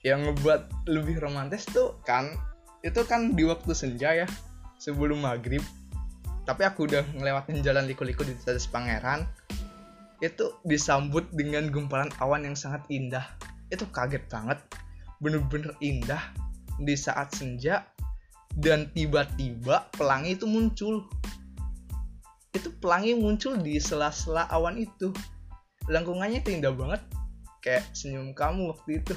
yang 0.00 0.24
ngebuat 0.24 0.88
lebih 0.88 1.20
romantis 1.20 1.68
tuh 1.68 2.00
kan 2.08 2.32
itu 2.80 3.04
kan 3.04 3.36
di 3.36 3.44
waktu 3.44 3.72
senja 3.76 4.24
ya 4.24 4.26
sebelum 4.80 5.20
maghrib. 5.20 5.60
Tapi 6.48 6.64
aku 6.64 6.88
udah 6.88 7.04
ngelewatin 7.14 7.60
jalan 7.60 7.84
liku-liku 7.84 8.24
di 8.24 8.32
atas 8.32 8.64
pangeran 8.64 9.28
itu 10.24 10.56
disambut 10.64 11.28
dengan 11.36 11.68
gumpalan 11.68 12.08
awan 12.20 12.48
yang 12.48 12.56
sangat 12.56 12.80
indah. 12.88 13.24
Itu 13.68 13.84
kaget 13.92 14.24
banget 14.32 14.58
bener-bener 15.20 15.76
indah 15.84 16.32
di 16.80 16.96
saat 16.96 17.36
senja 17.36 17.84
dan 18.56 18.88
tiba-tiba 18.96 19.92
pelangi 19.92 20.34
itu 20.34 20.48
muncul. 20.48 21.04
Itu 22.56 22.72
pelangi 22.80 23.14
muncul 23.14 23.60
di 23.60 23.76
sela-sela 23.76 24.48
awan 24.48 24.80
itu. 24.80 25.12
Lengkungannya 25.92 26.40
itu 26.40 26.56
indah 26.56 26.72
banget 26.72 27.04
kayak 27.60 27.84
senyum 27.92 28.32
kamu 28.32 28.72
waktu 28.72 29.04
itu 29.04 29.14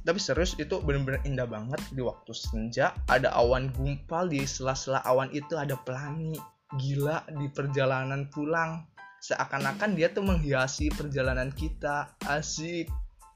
tapi 0.00 0.16
serius 0.16 0.56
itu 0.56 0.80
bener-bener 0.82 1.20
indah 1.28 1.44
banget 1.44 1.78
di 1.92 2.02
waktu 2.02 2.32
senja. 2.32 2.96
Ada 3.06 3.30
awan 3.36 3.70
gumpal 3.70 4.26
di 4.26 4.42
sela-sela 4.42 5.04
awan 5.04 5.28
itu 5.30 5.54
ada 5.54 5.76
pelangi. 5.76 6.34
Gila 6.74 7.28
di 7.30 7.46
perjalanan 7.52 8.26
pulang. 8.32 8.90
Seakan-akan 9.20 9.94
dia 9.94 10.08
tuh 10.10 10.24
menghiasi 10.24 10.90
perjalanan 10.90 11.52
kita. 11.52 12.16
Asik. 12.24 12.88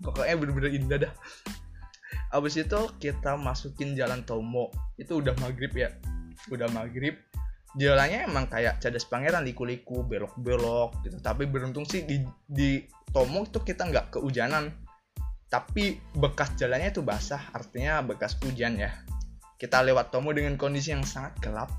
Pokoknya 0.02 0.35
bener-bener 0.40 0.73
indah 0.75 0.99
dah. 1.07 1.14
Abis 2.35 2.59
itu 2.59 2.81
kita 2.99 3.38
masukin 3.38 3.95
jalan 3.95 4.26
Tomo. 4.26 4.75
Itu 4.99 5.23
udah 5.23 5.37
maghrib 5.38 5.71
ya. 5.76 5.95
Udah 6.50 6.66
maghrib. 6.75 7.21
Jalannya 7.78 8.26
emang 8.26 8.50
kayak 8.50 8.83
cadas 8.83 9.07
pangeran 9.07 9.47
liku-liku 9.47 10.02
belok-belok 10.02 11.07
gitu. 11.07 11.23
Tapi 11.23 11.47
beruntung 11.47 11.87
sih 11.87 12.02
di 12.02 12.25
di 12.50 12.83
Tomo 13.14 13.47
itu 13.47 13.62
kita 13.62 13.87
nggak 13.87 14.19
kehujanan 14.19 14.84
tapi 15.55 16.03
bekas 16.19 16.51
jalannya 16.59 16.91
itu 16.91 16.99
basah 16.99 17.39
artinya 17.55 18.03
bekas 18.03 18.35
hujan 18.43 18.75
ya. 18.75 18.91
Kita 19.55 19.87
lewat 19.87 20.11
Tomo 20.11 20.35
dengan 20.35 20.59
kondisi 20.59 20.91
yang 20.91 21.07
sangat 21.07 21.39
gelap. 21.39 21.71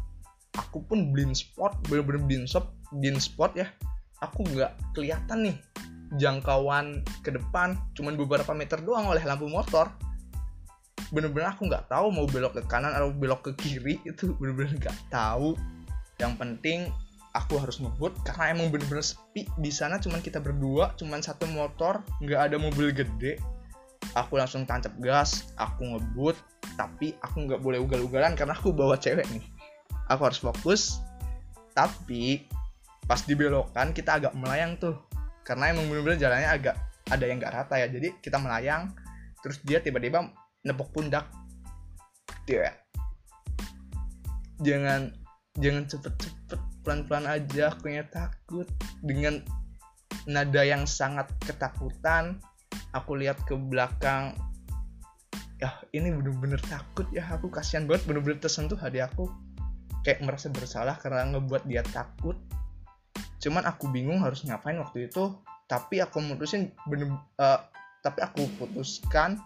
Aku 0.55 0.79
pun 0.88 1.12
blind 1.12 1.36
spot 1.36 1.75
bener-bener 1.91 2.24
blind 2.24 2.48
spot 2.48 2.72
blind 2.96 3.20
spot 3.20 3.51
ya. 3.60 3.67
Aku 4.24 4.48
nggak 4.48 4.96
kelihatan 4.96 5.51
nih 5.51 5.58
jangkauan 6.15 7.03
ke 7.20 7.36
depan 7.36 7.75
cuman 8.00 8.15
beberapa 8.15 8.55
meter 8.55 8.79
doang 8.79 9.12
oleh 9.12 9.20
lampu 9.27 9.51
motor. 9.51 9.91
Bener-bener 11.12 11.51
aku 11.51 11.67
nggak 11.67 11.91
tahu 11.91 12.15
mau 12.15 12.24
belok 12.32 12.55
ke 12.55 12.63
kanan 12.72 12.96
atau 12.96 13.12
belok 13.12 13.51
ke 13.51 13.60
kiri 13.60 14.00
itu 14.08 14.39
bener-bener 14.39 14.79
nggak 14.79 14.96
tahu. 15.12 15.60
Yang 16.15 16.34
penting 16.39 16.79
aku 17.36 17.60
harus 17.60 17.84
ngebut 17.84 18.15
karena 18.24 18.55
emang 18.55 18.72
bener-bener 18.72 19.03
sepi 19.03 19.44
di 19.60 19.67
sana. 19.67 20.00
Cuman 20.00 20.24
kita 20.24 20.39
berdua 20.39 20.96
cuman 20.96 21.20
satu 21.20 21.44
motor 21.51 22.00
nggak 22.24 22.39
ada 22.39 22.55
mobil 22.55 22.96
gede 22.96 23.54
aku 24.13 24.38
langsung 24.38 24.67
tancap 24.69 24.93
gas 25.01 25.50
aku 25.57 25.95
ngebut 25.95 26.38
tapi 26.77 27.17
aku 27.24 27.50
nggak 27.50 27.62
boleh 27.63 27.79
ugal-ugalan 27.81 28.38
karena 28.38 28.53
aku 28.53 28.75
bawa 28.75 29.00
cewek 29.00 29.25
nih. 29.31 29.43
Aku 30.12 30.21
harus 30.27 30.38
fokus 30.38 31.01
tapi 31.74 32.45
pas 33.09 33.21
dibelokan 33.25 33.91
kita 33.95 34.21
agak 34.21 34.33
melayang 34.38 34.77
tuh. 34.77 34.95
Karena 35.45 35.74
emang 35.74 35.89
bener-bener 35.89 36.17
jalannya 36.17 36.50
agak 36.50 36.75
ada 37.09 37.25
yang 37.25 37.38
gak 37.38 37.53
rata 37.53 37.75
ya. 37.77 37.88
Jadi 37.89 38.17
kita 38.21 38.38
melayang 38.41 38.93
terus 39.41 39.62
dia 39.62 39.81
tiba-tiba 39.81 40.29
nepok 40.65 40.89
pundak. 40.93 41.29
Dia 42.45 42.74
jangan 44.62 45.12
jangan 45.57 45.83
cepet-cepet 45.89 46.59
pelan-pelan 46.85 47.25
aja. 47.29 47.74
Aku 47.74 47.89
takut. 48.09 48.67
Dengan 49.05 49.41
nada 50.25 50.65
yang 50.65 50.89
sangat 50.89 51.29
ketakutan 51.45 52.41
aku 52.95 53.19
lihat 53.19 53.43
ke 53.43 53.59
belakang 53.59 54.31
ya 55.59 55.71
ini 55.91 56.11
bener-bener 56.11 56.59
takut 56.67 57.07
ya 57.11 57.23
aku 57.27 57.47
kasihan 57.51 57.87
banget 57.87 58.07
bener-bener 58.07 58.39
tersentuh 58.39 58.79
hati 58.79 59.03
aku. 59.03 59.27
Kayak 60.07 60.21
merasa 60.23 60.47
bersalah 60.53 60.95
karena 61.01 61.27
ngebuat 61.35 61.67
dia 61.67 61.83
takut. 61.91 62.39
Cuman 63.43 63.67
aku 63.67 63.91
bingung 63.91 64.23
harus 64.23 64.47
ngapain 64.47 64.79
waktu 64.79 65.11
itu 65.11 65.35
tapi 65.65 65.97
aku 65.99 66.21
mutusin 66.21 66.71
bener 66.85 67.09
uh, 67.41 67.59
tapi 68.05 68.21
aku 68.21 68.45
putuskan 68.61 69.41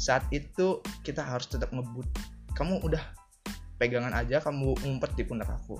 saat 0.00 0.24
itu 0.32 0.82
kita 1.06 1.22
harus 1.22 1.46
tetap 1.46 1.70
ngebut. 1.70 2.08
Kamu 2.56 2.82
udah 2.82 3.00
pegangan 3.76 4.16
aja 4.16 4.40
kamu 4.40 4.74
ngumpet 4.82 5.12
di 5.14 5.22
pundak 5.28 5.52
aku. 5.52 5.78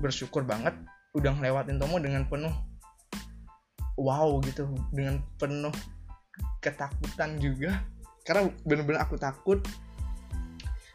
Bersyukur 0.00 0.42
banget 0.48 0.74
udah 1.16 1.32
ngelewatin 1.32 1.80
Tomo 1.80 1.96
dengan 2.00 2.24
penuh 2.28 2.52
wow 3.96 4.38
gitu 4.44 4.68
dengan 4.92 5.20
penuh 5.40 5.72
ketakutan 6.60 7.40
juga. 7.40 7.82
Karena 8.22 8.50
bener-bener 8.62 9.00
aku 9.02 9.16
takut 9.16 9.62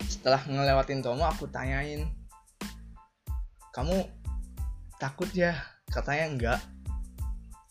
setelah 0.05 0.43
ngelewatin 0.45 1.01
Tomo 1.01 1.23
aku 1.23 1.47
tanyain 1.47 2.05
kamu 3.71 4.03
takut 4.99 5.31
ya? 5.31 5.55
Katanya 5.87 6.25
enggak. 6.27 6.59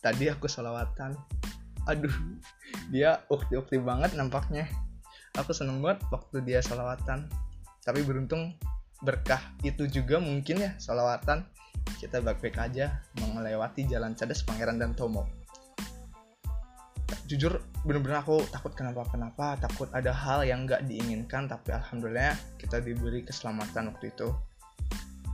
Tadi 0.01 0.29
aku 0.29 0.49
salawatan 0.49 1.13
aduh 1.89 2.13
dia 2.93 3.21
ukti-ukti 3.29 3.77
banget 3.81 4.13
nampaknya. 4.17 4.65
Aku 5.37 5.55
seneng 5.55 5.79
banget 5.79 6.03
waktu 6.11 6.43
dia 6.43 6.59
salawatan 6.59 7.29
tapi 7.81 8.01
beruntung 8.05 8.57
berkah 9.01 9.41
itu 9.65 9.89
juga 9.89 10.21
mungkin 10.21 10.61
ya 10.61 10.71
salawatan 10.77 11.41
kita 12.01 12.17
baik-baik 12.21 12.57
aja 12.57 13.01
melewati 13.21 13.85
jalan 13.85 14.17
cadas 14.17 14.41
pangeran 14.41 14.81
dan 14.81 14.97
tomo. 14.97 15.29
Jujur 17.29 17.63
bener-bener 17.87 18.19
aku 18.21 18.43
takut 18.51 18.75
kenapa-kenapa 18.75 19.55
takut 19.61 19.87
ada 19.95 20.11
hal 20.11 20.43
yang 20.43 20.67
nggak 20.67 20.83
diinginkan 20.85 21.47
tapi 21.47 21.71
alhamdulillah 21.71 22.35
kita 22.59 22.81
diberi 22.83 23.23
keselamatan 23.23 23.93
waktu 23.93 24.11
itu. 24.11 24.29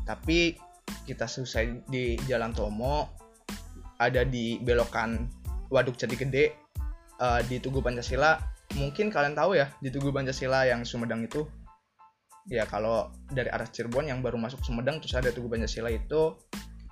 Tapi 0.07 0.55
kita 1.03 1.27
selesai 1.27 1.87
di 1.87 2.15
Jalan 2.27 2.55
Tomo 2.55 3.11
ada 3.99 4.23
di 4.23 4.61
belokan 4.61 5.27
Waduk 5.67 5.99
Jati 5.99 6.15
Gede 6.15 6.53
uh, 7.19 7.41
di 7.43 7.59
Tugu 7.59 7.83
Pancasila. 7.83 8.39
Mungkin 8.77 9.09
kalian 9.09 9.35
tahu 9.35 9.57
ya 9.57 9.71
di 9.79 9.89
Tugu 9.91 10.11
Pancasila 10.11 10.67
yang 10.67 10.83
Sumedang 10.83 11.25
itu 11.25 11.47
ya 12.47 12.63
kalau 12.63 13.11
dari 13.27 13.51
arah 13.51 13.67
Cirebon 13.67 14.07
yang 14.07 14.23
baru 14.23 14.39
masuk 14.39 14.63
Sumedang 14.63 15.03
terus 15.03 15.15
ada 15.19 15.35
Tugu 15.35 15.51
Pancasila 15.51 15.91
itu 15.91 16.35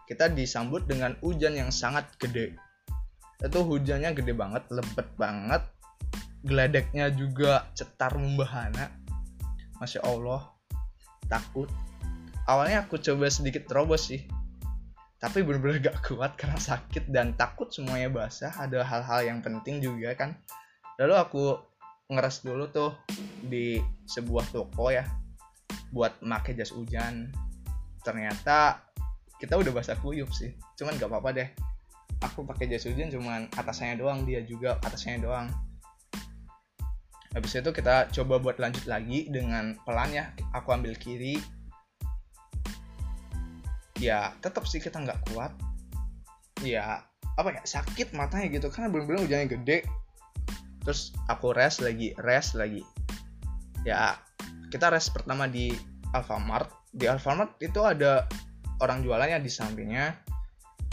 kita 0.06 0.30
disambut 0.30 0.86
dengan 0.86 1.18
hujan 1.24 1.58
yang 1.58 1.74
sangat 1.74 2.12
gede. 2.22 2.54
Itu 3.42 3.66
hujannya 3.66 4.14
gede 4.14 4.36
banget 4.36 4.68
lebet 4.70 5.08
banget. 5.18 5.66
Geledeknya 6.46 7.10
juga 7.10 7.66
cetar 7.74 8.14
membahana. 8.14 8.94
Masya 9.82 10.06
allah 10.06 10.54
takut. 11.26 11.72
Awalnya 12.46 12.86
aku 12.86 13.02
coba 13.02 13.26
sedikit 13.34 13.66
terobos 13.66 14.14
sih 14.14 14.22
tapi 15.16 15.42
bener-bener 15.42 15.82
gak 15.82 16.06
kuat 16.06 16.38
karena 16.38 16.60
sakit 16.60 17.10
dan 17.10 17.34
takut 17.34 17.72
semuanya 17.74 18.14
basah. 18.14 18.54
Ada 18.62 18.86
hal-hal 18.86 19.26
yang 19.26 19.40
penting 19.42 19.82
juga 19.82 20.14
kan. 20.14 20.38
Lalu 21.02 21.16
aku 21.18 21.44
ngeres 22.14 22.46
dulu 22.46 22.70
tuh 22.70 22.94
di 23.42 23.82
sebuah 24.06 24.54
toko 24.54 24.94
ya 24.94 25.02
buat 25.96 26.20
make 26.20 26.52
jas 26.58 26.72
hujan. 26.76 27.32
Ternyata 28.04 28.84
kita 29.40 29.56
udah 29.60 29.72
basah 29.72 29.98
kuyup 30.00 30.32
sih. 30.32 30.56
Cuman 30.80 30.96
gak 31.00 31.12
apa-apa 31.12 31.30
deh. 31.36 31.50
Aku 32.24 32.48
pakai 32.48 32.72
jas 32.72 32.88
hujan 32.88 33.12
cuman 33.12 33.52
atasnya 33.56 34.00
doang 34.00 34.24
dia 34.24 34.44
juga 34.44 34.80
atasnya 34.84 35.20
doang. 35.20 35.48
Habis 37.36 37.60
itu 37.60 37.72
kita 37.76 38.08
coba 38.16 38.40
buat 38.40 38.58
lanjut 38.64 38.88
lagi 38.88 39.28
dengan 39.28 39.76
pelan 39.84 40.12
ya. 40.16 40.32
Aku 40.56 40.72
ambil 40.72 40.96
kiri. 40.96 41.36
Ya 44.00 44.32
tetap 44.40 44.64
sih 44.64 44.80
kita 44.80 45.04
nggak 45.04 45.32
kuat. 45.32 45.52
Ya 46.64 47.04
apa 47.36 47.52
ya 47.52 47.64
sakit 47.68 48.16
matanya 48.16 48.48
gitu 48.48 48.72
karena 48.72 48.88
belum-belum 48.88 49.28
hujannya 49.28 49.52
gede. 49.52 49.84
Terus 50.88 51.12
aku 51.28 51.52
rest 51.52 51.84
lagi 51.84 52.16
rest 52.24 52.56
lagi. 52.56 52.80
Ya 53.84 54.16
kita 54.76 54.92
rest 54.92 55.16
pertama 55.16 55.48
di 55.48 55.72
Alfamart. 56.12 56.92
Di 56.92 57.08
Alfamart 57.08 57.56
itu 57.64 57.80
ada 57.80 58.28
orang 58.84 59.08
jualannya 59.08 59.40
di 59.40 59.48
sampingnya. 59.48 60.20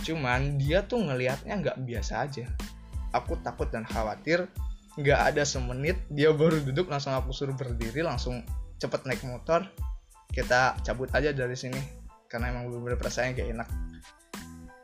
Cuman 0.07 0.55
dia 0.55 0.87
tuh 0.87 1.03
ngelihatnya 1.03 1.59
nggak 1.59 1.83
biasa 1.83 2.23
aja. 2.23 2.47
Aku 3.11 3.35
takut 3.43 3.67
dan 3.75 3.83
khawatir 3.83 4.47
nggak 4.95 5.35
ada 5.35 5.43
semenit 5.43 5.99
dia 6.13 6.31
baru 6.31 6.63
duduk 6.63 6.93
langsung 6.93 7.17
aku 7.17 7.33
suruh 7.35 7.57
berdiri 7.59 8.07
langsung 8.07 8.47
cepet 8.79 9.03
naik 9.03 9.27
motor. 9.27 9.67
Kita 10.31 10.79
cabut 10.87 11.11
aja 11.11 11.35
dari 11.35 11.59
sini 11.59 11.83
karena 12.31 12.55
emang 12.55 12.71
beberapa 12.71 13.03
perasaannya 13.03 13.35
gak 13.35 13.51
enak. 13.51 13.69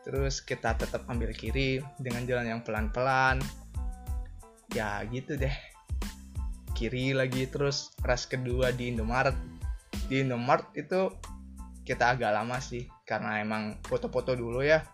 Terus 0.03 0.43
kita 0.43 0.75
tetap 0.75 1.07
ambil 1.07 1.31
kiri 1.31 1.79
dengan 2.03 2.27
jalan 2.27 2.51
yang 2.51 2.61
pelan-pelan. 2.67 3.39
Ya 4.75 5.01
gitu 5.07 5.39
deh 5.39 5.68
kiri 6.79 7.11
lagi 7.11 7.51
terus 7.51 7.91
ras 8.07 8.31
kedua 8.31 8.71
di 8.71 8.95
Indomaret. 8.95 9.35
Di 10.07 10.23
Indomaret 10.23 10.71
itu 10.79 11.11
kita 11.83 12.15
agak 12.15 12.31
lama 12.31 12.63
sih 12.63 12.87
karena 13.03 13.43
emang 13.43 13.83
foto-foto 13.83 14.39
dulu 14.39 14.63
ya. 14.63 14.87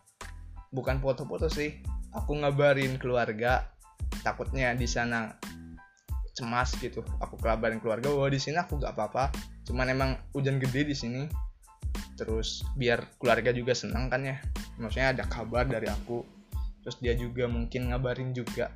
Bukan 0.73 1.05
foto-foto 1.05 1.53
sih 1.53 1.85
aku 2.17 2.41
ngabarin 2.41 2.97
keluarga 2.97 3.69
takutnya 4.25 4.73
di 4.73 4.89
sana 4.89 5.37
cemas 6.33 6.73
gitu. 6.81 7.05
Aku 7.21 7.37
kabarin 7.37 7.85
keluarga 7.85 8.09
bahwa 8.09 8.33
di 8.33 8.41
sini 8.41 8.57
aku 8.57 8.81
gak 8.81 8.97
apa-apa 8.97 9.29
cuman 9.69 9.93
emang 9.93 10.11
hujan 10.33 10.57
gede 10.57 10.89
di 10.89 10.97
sini. 10.97 11.23
Terus 12.17 12.65
biar 12.81 13.13
keluarga 13.21 13.53
juga 13.53 13.77
senang 13.77 14.09
kan 14.09 14.25
ya. 14.25 14.41
Maksudnya 14.81 15.13
ada 15.13 15.29
kabar 15.29 15.69
dari 15.69 15.87
aku. 15.93 16.25
Terus 16.81 16.97
dia 17.05 17.13
juga 17.13 17.45
mungkin 17.45 17.93
ngabarin 17.93 18.33
juga 18.33 18.73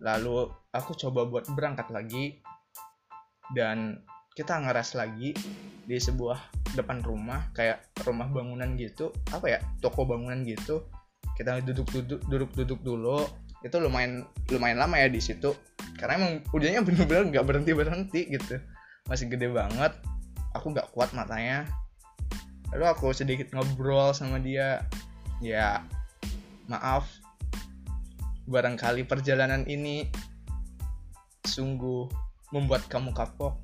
lalu 0.00 0.48
aku 0.72 0.96
coba 0.96 1.28
buat 1.28 1.46
berangkat 1.52 1.92
lagi. 1.92 2.40
Dan 3.50 4.00
kita 4.32 4.62
ngeras 4.62 4.94
lagi 4.94 5.34
di 5.84 5.96
sebuah 5.98 6.38
depan 6.78 7.02
rumah 7.02 7.50
kayak 7.52 7.82
rumah 8.06 8.30
bangunan 8.30 8.74
gitu. 8.80 9.12
Apa 9.30 9.46
ya? 9.46 9.58
Toko 9.84 10.08
bangunan 10.08 10.40
gitu. 10.46 10.88
Kita 11.36 11.60
duduk 11.60 11.86
duduk 11.92 12.20
duduk 12.26 12.50
duduk 12.56 12.80
dulu. 12.80 13.28
Itu 13.60 13.76
lumayan 13.76 14.24
lumayan 14.48 14.80
lama 14.80 14.96
ya 14.96 15.12
di 15.12 15.20
situ. 15.20 15.52
Karena 16.00 16.16
emang 16.16 16.32
hujannya 16.48 16.80
bener-bener 16.86 17.24
nggak 17.36 17.44
berhenti 17.44 17.72
berhenti 17.76 18.20
gitu. 18.32 18.56
Masih 19.10 19.28
gede 19.28 19.52
banget. 19.52 19.92
Aku 20.56 20.72
nggak 20.72 20.90
kuat 20.96 21.12
matanya. 21.12 21.68
Lalu 22.72 22.84
aku 22.86 23.12
sedikit 23.12 23.50
ngobrol 23.52 24.16
sama 24.16 24.40
dia. 24.40 24.86
Ya 25.42 25.84
maaf 26.70 27.19
barangkali 28.50 29.06
perjalanan 29.06 29.62
ini 29.70 30.10
sungguh 31.46 32.10
membuat 32.50 32.90
kamu 32.90 33.14
kapok. 33.14 33.54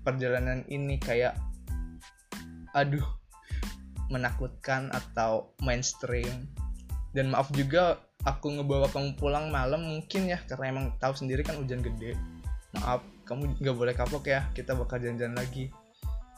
Perjalanan 0.00 0.64
ini 0.72 0.96
kayak 0.96 1.36
aduh 2.72 3.04
menakutkan 4.08 4.88
atau 4.88 5.52
mainstream. 5.60 6.48
Dan 7.12 7.32
maaf 7.32 7.52
juga 7.52 8.00
aku 8.24 8.56
ngebawa 8.56 8.88
kamu 8.88 9.20
pulang 9.20 9.52
malam 9.52 9.84
mungkin 9.84 10.32
ya 10.32 10.40
karena 10.48 10.72
emang 10.72 10.86
tahu 10.96 11.12
sendiri 11.12 11.44
kan 11.44 11.60
hujan 11.60 11.84
gede. 11.84 12.16
Maaf 12.72 13.04
kamu 13.28 13.60
nggak 13.60 13.76
boleh 13.76 13.92
kapok 13.92 14.32
ya 14.32 14.48
kita 14.56 14.72
bakal 14.72 14.96
jalan-jalan 14.96 15.36
lagi. 15.36 15.68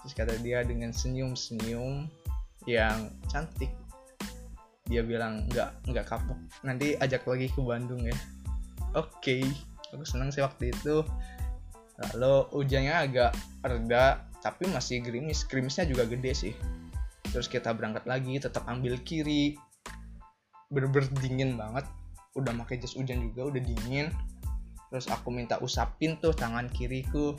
Terus 0.02 0.14
kata 0.18 0.34
dia 0.42 0.66
dengan 0.66 0.90
senyum-senyum 0.90 2.10
yang 2.66 3.14
cantik 3.30 3.70
dia 4.88 5.04
bilang 5.04 5.44
nggak 5.52 5.84
nggak 5.92 6.06
kapok. 6.08 6.40
Nanti 6.64 6.96
ajak 6.96 7.28
lagi 7.28 7.52
ke 7.52 7.60
Bandung 7.60 8.02
ya. 8.02 8.16
Oke 8.96 9.12
okay. 9.20 9.42
aku 9.92 10.04
senang 10.08 10.32
sih 10.32 10.40
waktu 10.40 10.72
itu. 10.72 11.04
Lalu 12.16 12.48
hujannya 12.56 12.94
agak 12.96 13.36
reda 13.60 14.24
tapi 14.40 14.64
masih 14.72 15.04
gerimis. 15.04 15.44
Gerimisnya 15.44 15.84
juga 15.84 16.08
gede 16.08 16.32
sih. 16.32 16.54
Terus 17.28 17.46
kita 17.52 17.76
berangkat 17.76 18.08
lagi 18.08 18.40
tetap 18.40 18.64
ambil 18.64 18.96
kiri. 19.04 19.60
Bener-bener 20.72 21.12
dingin 21.20 21.60
banget. 21.60 21.84
Udah 22.32 22.56
pakai 22.64 22.80
jas 22.80 22.96
hujan 22.96 23.20
juga 23.20 23.52
udah 23.52 23.60
dingin. 23.60 24.08
Terus 24.88 25.04
aku 25.12 25.28
minta 25.28 25.60
usapin 25.60 26.16
tuh 26.16 26.32
tangan 26.32 26.72
kiriku. 26.72 27.36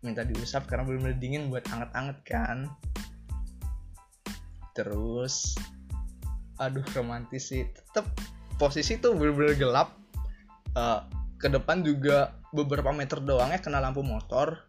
Minta 0.00 0.24
diusap 0.24 0.64
karena 0.64 0.88
bener-bener 0.88 1.20
dingin 1.20 1.52
buat 1.52 1.68
anget-anget 1.68 2.18
kan. 2.24 2.58
Terus 4.72 5.52
aduh 6.58 6.84
romantis 6.94 7.50
sih. 7.50 7.66
Tetap 7.66 8.06
posisi 8.56 8.98
tuh 8.98 9.14
bener-bener 9.18 9.58
gelap. 9.58 9.94
Uh, 10.74 11.06
ke 11.38 11.52
depan 11.52 11.84
juga 11.84 12.34
beberapa 12.56 12.88
meter 12.90 13.20
doang 13.20 13.52
ya 13.52 13.60
kena 13.60 13.82
lampu 13.82 14.00
motor. 14.00 14.64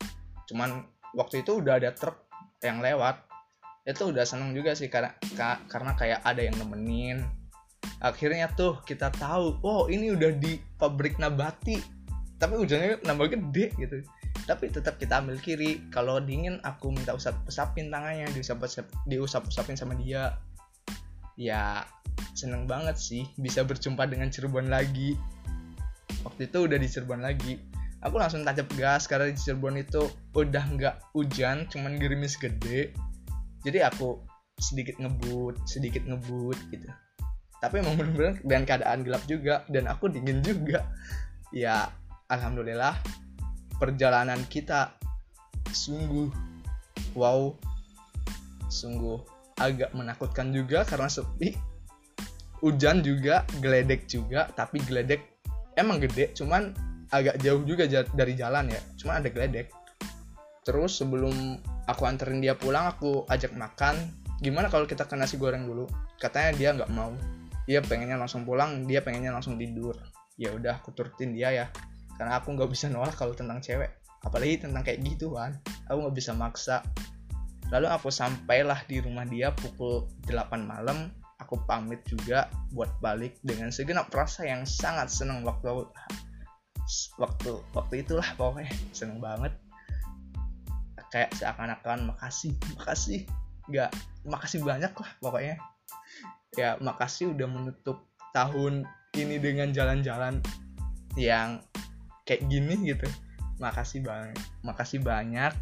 Cuman 0.50 0.86
waktu 1.16 1.42
itu 1.46 1.64
udah 1.64 1.80
ada 1.80 1.96
truk 1.96 2.28
yang 2.62 2.84
lewat. 2.84 3.24
Itu 3.86 4.10
udah 4.10 4.26
seneng 4.26 4.52
juga 4.58 4.74
sih 4.74 4.90
karena 4.90 5.14
karena 5.70 5.92
kayak 5.94 6.20
ada 6.26 6.42
yang 6.42 6.58
nemenin. 6.58 7.24
Akhirnya 8.02 8.50
tuh 8.54 8.82
kita 8.84 9.14
tahu 9.14 9.62
oh 9.62 9.88
ini 9.88 10.12
udah 10.14 10.36
di 10.36 10.58
pabrik 10.78 11.22
nabati. 11.22 11.80
Tapi 12.36 12.54
hujannya 12.60 13.06
nambah 13.06 13.32
gede 13.32 13.72
gitu. 13.80 14.04
Tapi 14.44 14.68
tetap 14.70 15.00
kita 15.00 15.24
ambil 15.24 15.40
kiri. 15.40 15.86
Kalau 15.94 16.20
dingin 16.20 16.60
aku 16.66 16.92
minta 16.92 17.16
usap 17.16 17.40
usapin 17.48 17.88
tangannya 17.88 18.28
diusap 18.36 18.60
diusap 19.08 19.48
usapin 19.48 19.80
sama 19.80 19.96
dia 19.96 20.36
ya 21.36 21.84
seneng 22.36 22.68
banget 22.68 22.96
sih 23.00 23.24
bisa 23.40 23.64
berjumpa 23.64 24.08
dengan 24.08 24.32
Cirebon 24.32 24.72
lagi. 24.72 25.16
Waktu 26.24 26.50
itu 26.50 26.68
udah 26.68 26.78
di 26.80 26.88
Cirebon 26.88 27.22
lagi. 27.24 27.60
Aku 28.04 28.22
langsung 28.22 28.46
tancap 28.46 28.70
gas 28.76 29.08
karena 29.08 29.32
di 29.32 29.38
Cirebon 29.40 29.80
itu 29.80 30.08
udah 30.36 30.64
nggak 30.76 30.96
hujan 31.16 31.68
cuman 31.72 32.00
gerimis 32.00 32.40
gede. 32.40 32.96
Jadi 33.64 33.82
aku 33.84 34.20
sedikit 34.56 34.96
ngebut 35.04 35.60
sedikit 35.68 36.04
ngebut 36.08 36.56
gitu. 36.72 36.88
Tapi 37.60 37.82
emang 37.82 38.00
bener-bener 38.00 38.40
dengan 38.44 38.64
keadaan 38.68 39.04
gelap 39.04 39.24
juga 39.28 39.64
dan 39.68 39.92
aku 39.92 40.08
dingin 40.12 40.40
juga. 40.44 40.88
Ya 41.56 41.92
alhamdulillah 42.32 43.00
perjalanan 43.80 44.40
kita 44.48 44.96
sungguh 45.72 46.32
wow. 47.16 47.52
Sungguh 48.66 49.35
agak 49.60 49.92
menakutkan 49.96 50.52
juga 50.52 50.84
karena 50.84 51.08
sepi. 51.08 51.56
Hujan 52.64 53.04
juga 53.06 53.46
geledek 53.62 54.08
juga 54.10 54.50
tapi 54.56 54.82
geledek 54.82 55.22
emang 55.78 56.02
gede 56.02 56.32
cuman 56.34 56.72
agak 57.14 57.38
jauh 57.44 57.62
juga 57.64 57.86
dari 57.88 58.34
jalan 58.34 58.72
ya. 58.72 58.82
Cuma 58.98 59.22
ada 59.22 59.30
geledek. 59.30 59.70
Terus 60.66 60.98
sebelum 60.98 61.62
aku 61.86 62.04
anterin 62.10 62.42
dia 62.42 62.58
pulang 62.58 62.90
aku 62.90 63.24
ajak 63.30 63.54
makan. 63.54 63.96
Gimana 64.42 64.68
kalau 64.68 64.90
kita 64.90 65.06
ke 65.06 65.16
nasi 65.16 65.38
goreng 65.38 65.64
dulu? 65.70 65.86
Katanya 66.18 66.52
dia 66.58 66.70
nggak 66.74 66.92
mau. 66.92 67.14
Dia 67.70 67.80
pengennya 67.86 68.18
langsung 68.18 68.44
pulang 68.44 68.84
dia 68.90 69.06
pengennya 69.06 69.32
langsung 69.32 69.56
tidur. 69.62 69.96
Ya 70.36 70.52
udah 70.52 70.82
aku 70.82 70.92
turutin 70.92 71.38
dia 71.38 71.54
ya. 71.54 71.66
Karena 72.18 72.42
aku 72.42 72.56
nggak 72.56 72.68
bisa 72.72 72.90
nolak 72.90 73.14
kalau 73.14 73.38
tentang 73.38 73.62
cewek. 73.62 73.94
Apalagi 74.26 74.66
tentang 74.66 74.82
kayak 74.82 75.06
gitu 75.06 75.38
kan 75.38 75.54
aku 75.86 76.10
nggak 76.10 76.16
bisa 76.18 76.32
maksa 76.34 76.82
lalu 77.74 77.88
aku 77.90 78.14
sampailah 78.14 78.86
di 78.86 79.02
rumah 79.02 79.26
dia 79.26 79.50
pukul 79.54 80.06
8 80.30 80.62
malam 80.62 81.10
aku 81.46 81.60
pamit 81.68 82.02
juga 82.08 82.48
buat 82.72 82.90
balik 83.04 83.38
dengan 83.44 83.70
segenap 83.70 84.10
rasa 84.10 84.48
yang 84.48 84.64
sangat 84.64 85.12
senang 85.12 85.44
waktu 85.44 85.86
waktu 87.18 87.52
waktu 87.74 87.94
itulah 88.06 88.26
pokoknya 88.40 88.72
seneng 88.96 89.20
banget. 89.20 89.54
Kayak 91.14 91.32
seakan-akan 91.38 92.12
makasih 92.12 92.58
makasih 92.76 93.22
nggak 93.70 93.92
makasih 94.26 94.60
banyak 94.64 94.94
lah 94.94 95.12
pokoknya. 95.20 95.56
Ya 96.56 96.80
makasih 96.80 97.36
udah 97.36 97.48
menutup 97.52 98.08
tahun 98.32 98.88
ini 99.16 99.40
dengan 99.40 99.72
jalan-jalan 99.76 100.40
yang 101.20 101.64
kayak 102.24 102.48
gini 102.48 102.96
gitu. 102.96 103.08
Makasih 103.60 104.04
banget 104.04 104.40
makasih 104.64 105.00
banyak 105.00 105.54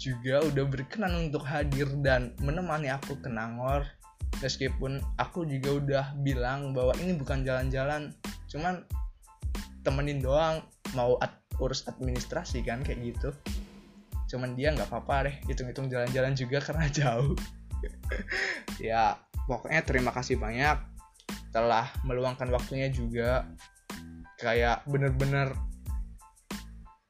juga 0.00 0.40
udah 0.40 0.64
berkenan 0.64 1.28
untuk 1.28 1.44
hadir 1.44 1.84
dan 2.00 2.32
menemani 2.40 2.88
aku 2.88 3.20
ke 3.20 3.28
Nangor. 3.28 3.84
Meskipun 4.40 5.04
aku 5.20 5.44
juga 5.44 5.70
udah 5.76 6.04
bilang 6.24 6.72
bahwa 6.72 6.96
ini 7.04 7.12
bukan 7.12 7.44
jalan-jalan 7.44 8.16
cuman 8.48 8.80
temenin 9.84 10.24
doang 10.24 10.64
mau 10.96 11.20
ad 11.20 11.36
urus 11.60 11.84
administrasi 11.84 12.64
kan 12.64 12.80
kayak 12.80 13.12
gitu. 13.12 13.36
Cuman 14.32 14.56
dia 14.56 14.72
nggak 14.72 14.88
apa-apa 14.88 15.28
deh 15.28 15.36
hitung-hitung 15.44 15.92
jalan-jalan 15.92 16.32
juga 16.32 16.58
karena 16.66 16.88
jauh. 16.88 17.36
Ya 18.80 19.20
pokoknya 19.44 19.84
terima 19.84 20.12
kasih 20.12 20.40
banyak 20.40 20.80
telah 21.52 21.92
meluangkan 22.08 22.48
waktunya 22.48 22.88
juga. 22.88 23.44
Kayak 24.40 24.88
bener-bener 24.88 25.52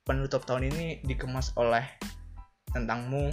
penutup 0.02 0.42
tahun 0.42 0.66
ini 0.74 1.06
dikemas 1.06 1.54
oleh 1.54 1.99
tentangmu 2.72 3.30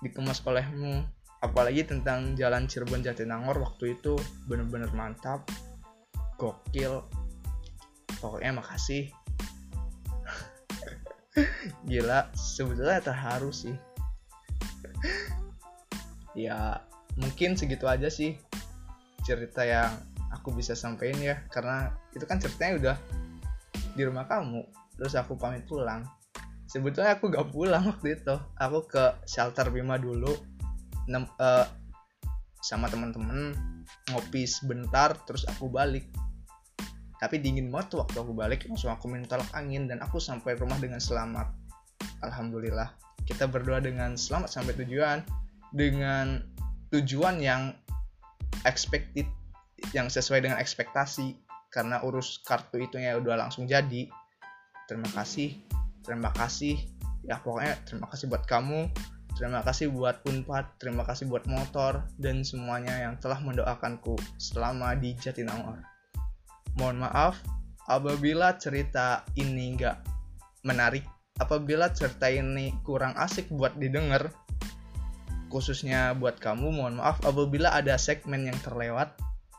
dikemas 0.00 0.42
olehmu. 0.44 1.04
Apalagi 1.44 1.84
tentang 1.84 2.32
jalan 2.40 2.64
Cirebon 2.64 3.04
Jatinangor 3.04 3.60
waktu 3.60 4.00
itu 4.00 4.16
bener-bener 4.48 4.88
mantap 4.96 5.44
gokil. 6.40 7.04
Pokoknya 8.20 8.56
makasih. 8.56 9.12
Gila 11.88 12.32
sebetulnya 12.32 13.04
terharu 13.04 13.52
sih. 13.52 13.76
Ya 16.32 16.80
mungkin 17.20 17.54
segitu 17.54 17.84
aja 17.86 18.08
sih 18.08 18.40
cerita 19.22 19.62
yang 19.68 19.92
aku 20.32 20.56
bisa 20.56 20.72
sampaikan 20.72 21.20
ya. 21.20 21.36
Karena 21.52 21.92
itu 22.16 22.24
kan 22.24 22.40
ceritanya 22.40 22.72
udah 22.80 22.96
di 23.94 24.02
rumah 24.02 24.26
kamu 24.26 24.66
terus 24.98 25.14
aku 25.14 25.38
pamit 25.38 25.66
pulang 25.66 26.02
sebetulnya 26.74 27.14
aku 27.14 27.30
gak 27.30 27.54
pulang 27.54 27.86
waktu 27.86 28.18
itu. 28.18 28.34
Aku 28.58 28.82
ke 28.90 29.14
shelter 29.30 29.70
Bima 29.70 29.94
dulu 29.94 30.34
nem, 31.06 31.22
uh, 31.38 31.66
sama 32.58 32.90
teman-teman 32.90 33.54
ngopi 34.10 34.42
sebentar 34.42 35.14
terus 35.22 35.46
aku 35.46 35.70
balik. 35.70 36.10
Tapi 37.22 37.38
dingin 37.38 37.70
banget 37.70 37.94
waktu 38.02 38.18
aku 38.18 38.34
balik 38.34 38.66
langsung 38.66 38.90
aku 38.90 39.06
minta 39.06 39.38
tolak 39.38 39.48
angin 39.54 39.86
dan 39.86 40.02
aku 40.02 40.18
sampai 40.18 40.58
rumah 40.58 40.76
dengan 40.82 40.98
selamat. 40.98 41.46
Alhamdulillah. 42.26 42.90
Kita 43.22 43.46
berdoa 43.46 43.78
dengan 43.78 44.18
selamat 44.18 44.50
sampai 44.50 44.74
tujuan. 44.82 45.22
Dengan 45.70 46.42
tujuan 46.90 47.38
yang 47.38 47.70
expected 48.66 49.30
yang 49.94 50.10
sesuai 50.10 50.42
dengan 50.42 50.58
ekspektasi. 50.58 51.38
Karena 51.70 52.02
urus 52.02 52.42
kartu 52.42 52.82
itu 52.82 52.98
ya 52.98 53.16
udah 53.16 53.46
langsung 53.46 53.64
jadi. 53.70 54.10
Terima 54.84 55.08
kasih 55.16 55.83
terima 56.04 56.30
kasih. 56.36 56.78
Ya 57.24 57.40
pokoknya 57.40 57.80
terima 57.88 58.06
kasih 58.12 58.28
buat 58.28 58.44
kamu. 58.44 58.92
Terima 59.34 59.66
kasih 59.66 59.90
buat 59.90 60.22
Unpad. 60.28 60.78
Terima 60.78 61.02
kasih 61.02 61.26
buat 61.26 61.48
motor 61.50 62.06
dan 62.22 62.46
semuanya 62.46 62.94
yang 63.02 63.18
telah 63.18 63.42
mendoakanku 63.42 64.14
selama 64.38 64.94
di 64.94 65.18
Jatinangor. 65.18 65.82
Mohon 66.78 67.08
maaf 67.10 67.42
apabila 67.90 68.54
cerita 68.60 69.26
ini 69.34 69.74
nggak 69.74 69.96
menarik, 70.62 71.02
apabila 71.42 71.90
cerita 71.90 72.30
ini 72.30 72.70
kurang 72.86 73.18
asik 73.18 73.50
buat 73.50 73.74
didengar, 73.74 74.30
khususnya 75.50 76.14
buat 76.14 76.38
kamu, 76.38 76.70
mohon 76.70 76.98
maaf 76.98 77.18
apabila 77.26 77.74
ada 77.74 77.98
segmen 77.98 78.46
yang 78.46 78.58
terlewat 78.62 79.14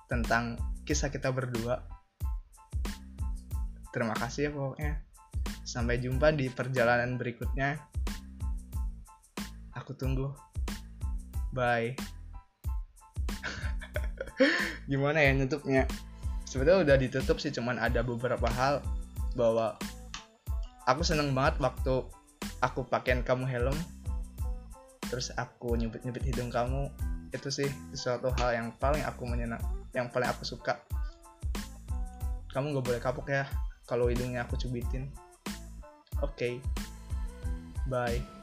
tentang 0.07 0.55
kisah 0.83 1.11
kita 1.11 1.31
berdua. 1.31 1.83
Terima 3.91 4.15
kasih 4.15 4.47
ya 4.47 4.51
pokoknya. 4.51 4.93
Sampai 5.65 5.97
jumpa 5.97 6.31
di 6.31 6.47
perjalanan 6.47 7.17
berikutnya. 7.17 7.81
Aku 9.75 9.97
tunggu. 9.97 10.31
Bye. 11.51 11.97
Gimana 14.91 15.19
ya 15.25 15.33
nutupnya? 15.35 15.89
sebetulnya 16.55 16.87
udah 16.87 16.95
ditutup 16.95 17.37
sih 17.43 17.51
cuman 17.51 17.75
ada 17.75 17.99
beberapa 17.99 18.47
hal 18.47 18.79
bahwa 19.35 19.75
aku 20.87 21.03
seneng 21.03 21.35
banget 21.35 21.59
waktu 21.59 22.07
aku 22.63 22.87
pakaian 22.87 23.19
kamu 23.27 23.43
helm 23.43 23.75
terus 25.11 25.35
aku 25.35 25.75
nyebut 25.75 25.99
hidung 26.23 26.47
kamu 26.47 26.87
itu 27.35 27.51
sih 27.51 27.67
sesuatu 27.91 28.31
hal 28.39 28.55
yang 28.55 28.67
paling 28.79 29.03
aku 29.03 29.27
menyenang 29.27 29.59
yang 29.91 30.07
paling 30.07 30.31
aku 30.31 30.47
suka 30.47 30.79
kamu 32.55 32.79
gak 32.79 32.85
boleh 32.87 33.01
kapok 33.03 33.27
ya 33.27 33.43
kalau 33.83 34.07
hidungnya 34.07 34.47
aku 34.47 34.55
cubitin 34.55 35.11
oke 36.21 36.31
okay. 36.33 36.53
bye 37.87 38.34